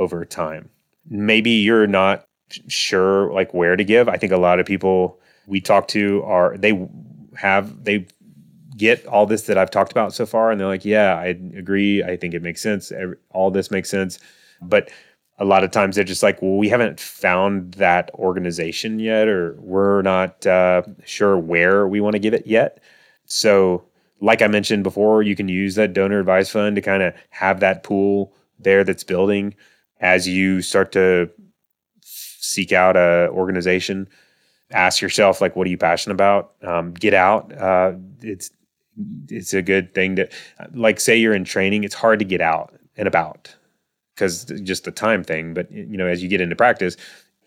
over 0.01 0.25
time. 0.25 0.67
Maybe 1.07 1.51
you're 1.51 1.87
not 1.87 2.27
sure 2.67 3.31
like 3.31 3.53
where 3.53 3.75
to 3.75 3.83
give. 3.83 4.09
I 4.09 4.17
think 4.17 4.31
a 4.31 4.37
lot 4.37 4.59
of 4.59 4.65
people 4.65 5.19
we 5.45 5.61
talk 5.61 5.87
to 5.89 6.23
are 6.23 6.57
they 6.57 6.87
have 7.37 7.83
they 7.83 8.07
get 8.77 9.05
all 9.05 9.27
this 9.27 9.43
that 9.43 9.59
I've 9.59 9.69
talked 9.69 9.91
about 9.91 10.11
so 10.13 10.25
far, 10.25 10.49
and 10.49 10.59
they're 10.59 10.67
like, 10.67 10.83
"Yeah, 10.83 11.13
I 11.15 11.27
agree. 11.55 12.03
I 12.03 12.17
think 12.17 12.33
it 12.33 12.41
makes 12.41 12.61
sense. 12.61 12.91
All 13.29 13.51
this 13.51 13.69
makes 13.69 13.89
sense." 13.89 14.19
But 14.61 14.89
a 15.37 15.45
lot 15.45 15.63
of 15.63 15.71
times 15.71 15.95
they're 15.95 16.03
just 16.03 16.23
like, 16.23 16.41
"Well, 16.41 16.57
we 16.57 16.69
haven't 16.69 16.99
found 16.99 17.73
that 17.75 18.09
organization 18.15 18.99
yet, 18.99 19.27
or 19.27 19.55
we're 19.59 20.01
not 20.01 20.45
uh, 20.47 20.81
sure 21.05 21.37
where 21.37 21.87
we 21.87 22.01
want 22.01 22.13
to 22.13 22.19
give 22.19 22.33
it 22.33 22.47
yet." 22.47 22.81
So, 23.25 23.83
like 24.19 24.41
I 24.41 24.47
mentioned 24.47 24.83
before, 24.83 25.21
you 25.21 25.35
can 25.35 25.47
use 25.47 25.75
that 25.75 25.93
donor 25.93 26.19
advised 26.19 26.51
fund 26.51 26.75
to 26.75 26.81
kind 26.81 27.03
of 27.03 27.13
have 27.29 27.59
that 27.59 27.83
pool 27.83 28.33
there 28.59 28.83
that's 28.83 29.03
building 29.03 29.55
as 30.01 30.27
you 30.27 30.61
start 30.61 30.91
to 30.91 31.29
seek 32.01 32.73
out 32.73 32.97
a 32.97 33.29
organization 33.31 34.09
ask 34.73 35.01
yourself 35.01 35.41
like 35.41 35.55
what 35.55 35.67
are 35.67 35.69
you 35.69 35.77
passionate 35.77 36.13
about? 36.13 36.53
Um, 36.61 36.93
get 36.93 37.13
out. 37.13 37.53
Uh, 37.57 37.93
it's 38.21 38.51
it's 39.29 39.53
a 39.53 39.61
good 39.61 39.93
thing 39.93 40.17
to 40.17 40.29
like 40.73 40.99
say 40.99 41.15
you're 41.15 41.33
in 41.33 41.45
training 41.45 41.85
it's 41.85 41.95
hard 41.95 42.19
to 42.19 42.25
get 42.25 42.41
out 42.41 42.77
and 42.97 43.07
about 43.07 43.55
because 44.13 44.43
just 44.63 44.83
the 44.83 44.91
time 44.91 45.23
thing 45.23 45.53
but 45.53 45.71
you 45.71 45.95
know 45.95 46.07
as 46.07 46.21
you 46.21 46.27
get 46.27 46.41
into 46.41 46.57
practice 46.57 46.97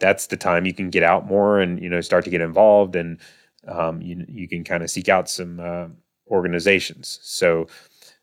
that's 0.01 0.29
the 0.29 0.39
time 0.39 0.65
you 0.65 0.73
can 0.73 0.89
get 0.89 1.03
out 1.03 1.27
more 1.27 1.61
and 1.61 1.83
you 1.83 1.89
know 1.89 2.01
start 2.01 2.25
to 2.25 2.31
get 2.31 2.41
involved 2.41 2.97
and 2.97 3.21
um, 3.69 4.01
you, 4.01 4.25
you 4.27 4.49
can 4.49 4.65
kind 4.65 4.83
of 4.83 4.91
seek 4.91 5.09
out 5.09 5.29
some 5.29 5.61
uh, 5.61 5.87
organizations. 6.29 7.19
So 7.23 7.67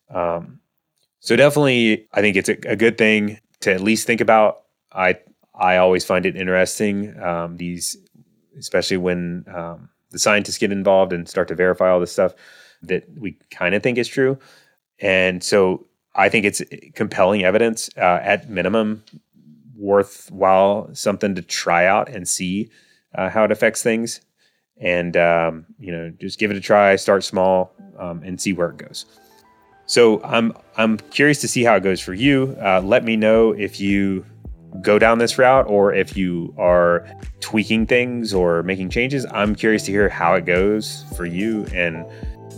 um, 0.09 0.59
so 1.19 1.35
definitely 1.35 2.07
i 2.13 2.19
think 2.19 2.35
it's 2.35 2.49
a, 2.49 2.57
a, 2.67 2.75
good 2.75 2.97
thing 2.97 3.39
to 3.61 3.73
at 3.73 3.81
least 3.81 4.05
think 4.05 4.21
about 4.21 4.63
i 4.91 5.17
i 5.55 5.77
always 5.77 6.03
find 6.03 6.25
it 6.25 6.35
interesting 6.35 7.19
um, 7.21 7.57
these 7.57 7.97
especially 8.57 8.97
when 8.97 9.45
um, 9.53 9.89
the 10.11 10.19
scientists 10.19 10.57
get 10.57 10.71
involved 10.71 11.13
and 11.13 11.27
start 11.27 11.47
to 11.47 11.55
verify 11.55 11.89
all 11.89 11.99
this 11.99 12.11
stuff 12.11 12.33
that 12.83 13.05
we 13.17 13.37
kind 13.49 13.73
of 13.75 13.81
think 13.81 13.97
is 13.97 14.07
true. 14.07 14.37
And 14.99 15.43
so 15.43 15.87
I 16.13 16.29
think 16.29 16.45
it's 16.45 16.61
compelling 16.93 17.43
evidence 17.43 17.89
uh, 17.97 18.19
at 18.21 18.49
minimum, 18.49 19.03
worthwhile 19.75 20.93
something 20.93 21.35
to 21.35 21.41
try 21.41 21.85
out 21.85 22.09
and 22.09 22.27
see 22.27 22.69
uh, 23.15 23.29
how 23.29 23.43
it 23.43 23.51
affects 23.51 23.81
things. 23.81 24.21
And, 24.77 25.15
um, 25.15 25.65
you 25.79 25.91
know, 25.91 26.11
just 26.19 26.39
give 26.39 26.51
it 26.51 26.57
a 26.57 26.61
try, 26.61 26.95
start 26.95 27.23
small 27.23 27.73
um, 27.97 28.21
and 28.23 28.39
see 28.39 28.53
where 28.53 28.69
it 28.69 28.77
goes. 28.77 29.05
So 29.91 30.23
I'm, 30.23 30.53
I'm 30.77 30.95
curious 30.95 31.41
to 31.41 31.49
see 31.49 31.65
how 31.65 31.75
it 31.75 31.83
goes 31.83 31.99
for 31.99 32.13
you. 32.13 32.55
Uh, 32.63 32.79
let 32.79 33.03
me 33.03 33.17
know 33.17 33.51
if 33.51 33.77
you 33.77 34.25
go 34.79 34.97
down 34.97 35.17
this 35.17 35.37
route 35.37 35.67
or 35.67 35.93
if 35.93 36.15
you 36.15 36.55
are 36.57 37.05
tweaking 37.41 37.87
things 37.87 38.33
or 38.33 38.63
making 38.63 38.89
changes. 38.89 39.25
I'm 39.31 39.53
curious 39.53 39.83
to 39.87 39.91
hear 39.91 40.07
how 40.07 40.35
it 40.35 40.45
goes 40.45 41.03
for 41.17 41.25
you 41.25 41.65
and 41.73 42.05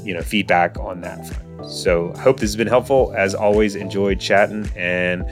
you 0.06 0.13
know 0.13 0.22
feedback 0.22 0.78
on 0.78 1.02
that 1.02 1.26
front. 1.28 1.72
So 1.72 2.13
hope 2.19 2.39
this 2.39 2.52
has 2.52 2.56
been 2.56 2.67
helpful. 2.67 3.12
As 3.17 3.34
always, 3.34 3.76
enjoyed 3.76 4.19
chatting 4.19 4.69
and 4.76 5.26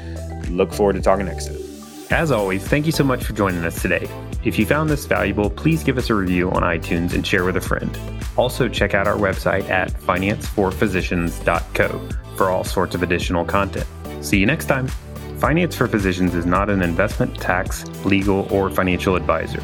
look 0.50 0.74
forward 0.74 0.94
to 0.94 1.02
talking 1.02 1.28
next 1.28 1.50
time. 1.50 1.71
As 2.12 2.30
always, 2.30 2.68
thank 2.68 2.86
you 2.86 2.92
so 2.92 3.06
much 3.06 3.24
for 3.24 3.32
joining 3.32 3.64
us 3.64 3.82
today. 3.82 4.06
If 4.44 4.60
you 4.60 4.66
found 4.66 4.90
this 4.90 5.06
valuable, 5.06 5.50
please 5.50 5.82
give 5.82 5.98
us 5.98 6.10
a 6.10 6.14
review 6.14 6.52
on 6.52 6.62
iTunes 6.62 7.14
and 7.14 7.26
share 7.26 7.46
with 7.46 7.56
a 7.56 7.62
friend. 7.62 7.98
Also, 8.36 8.68
check 8.68 8.94
out 8.94 9.08
our 9.08 9.16
website 9.16 9.70
at 9.70 9.94
financeforphysicians.co 9.94 12.10
for 12.36 12.50
all 12.50 12.66
sorts 12.66 12.96
of 12.96 13.04
additional 13.04 13.46
content. 13.46 13.88
See 14.20 14.40
you 14.40 14.46
next 14.46 14.66
time. 14.66 14.90
Finance 15.38 15.74
for 15.74 15.88
Physicians 15.88 16.36
is 16.36 16.46
not 16.46 16.70
an 16.70 16.82
investment, 16.82 17.40
tax, 17.40 17.86
legal, 18.04 18.46
or 18.54 18.70
financial 18.70 19.16
advisor. 19.16 19.64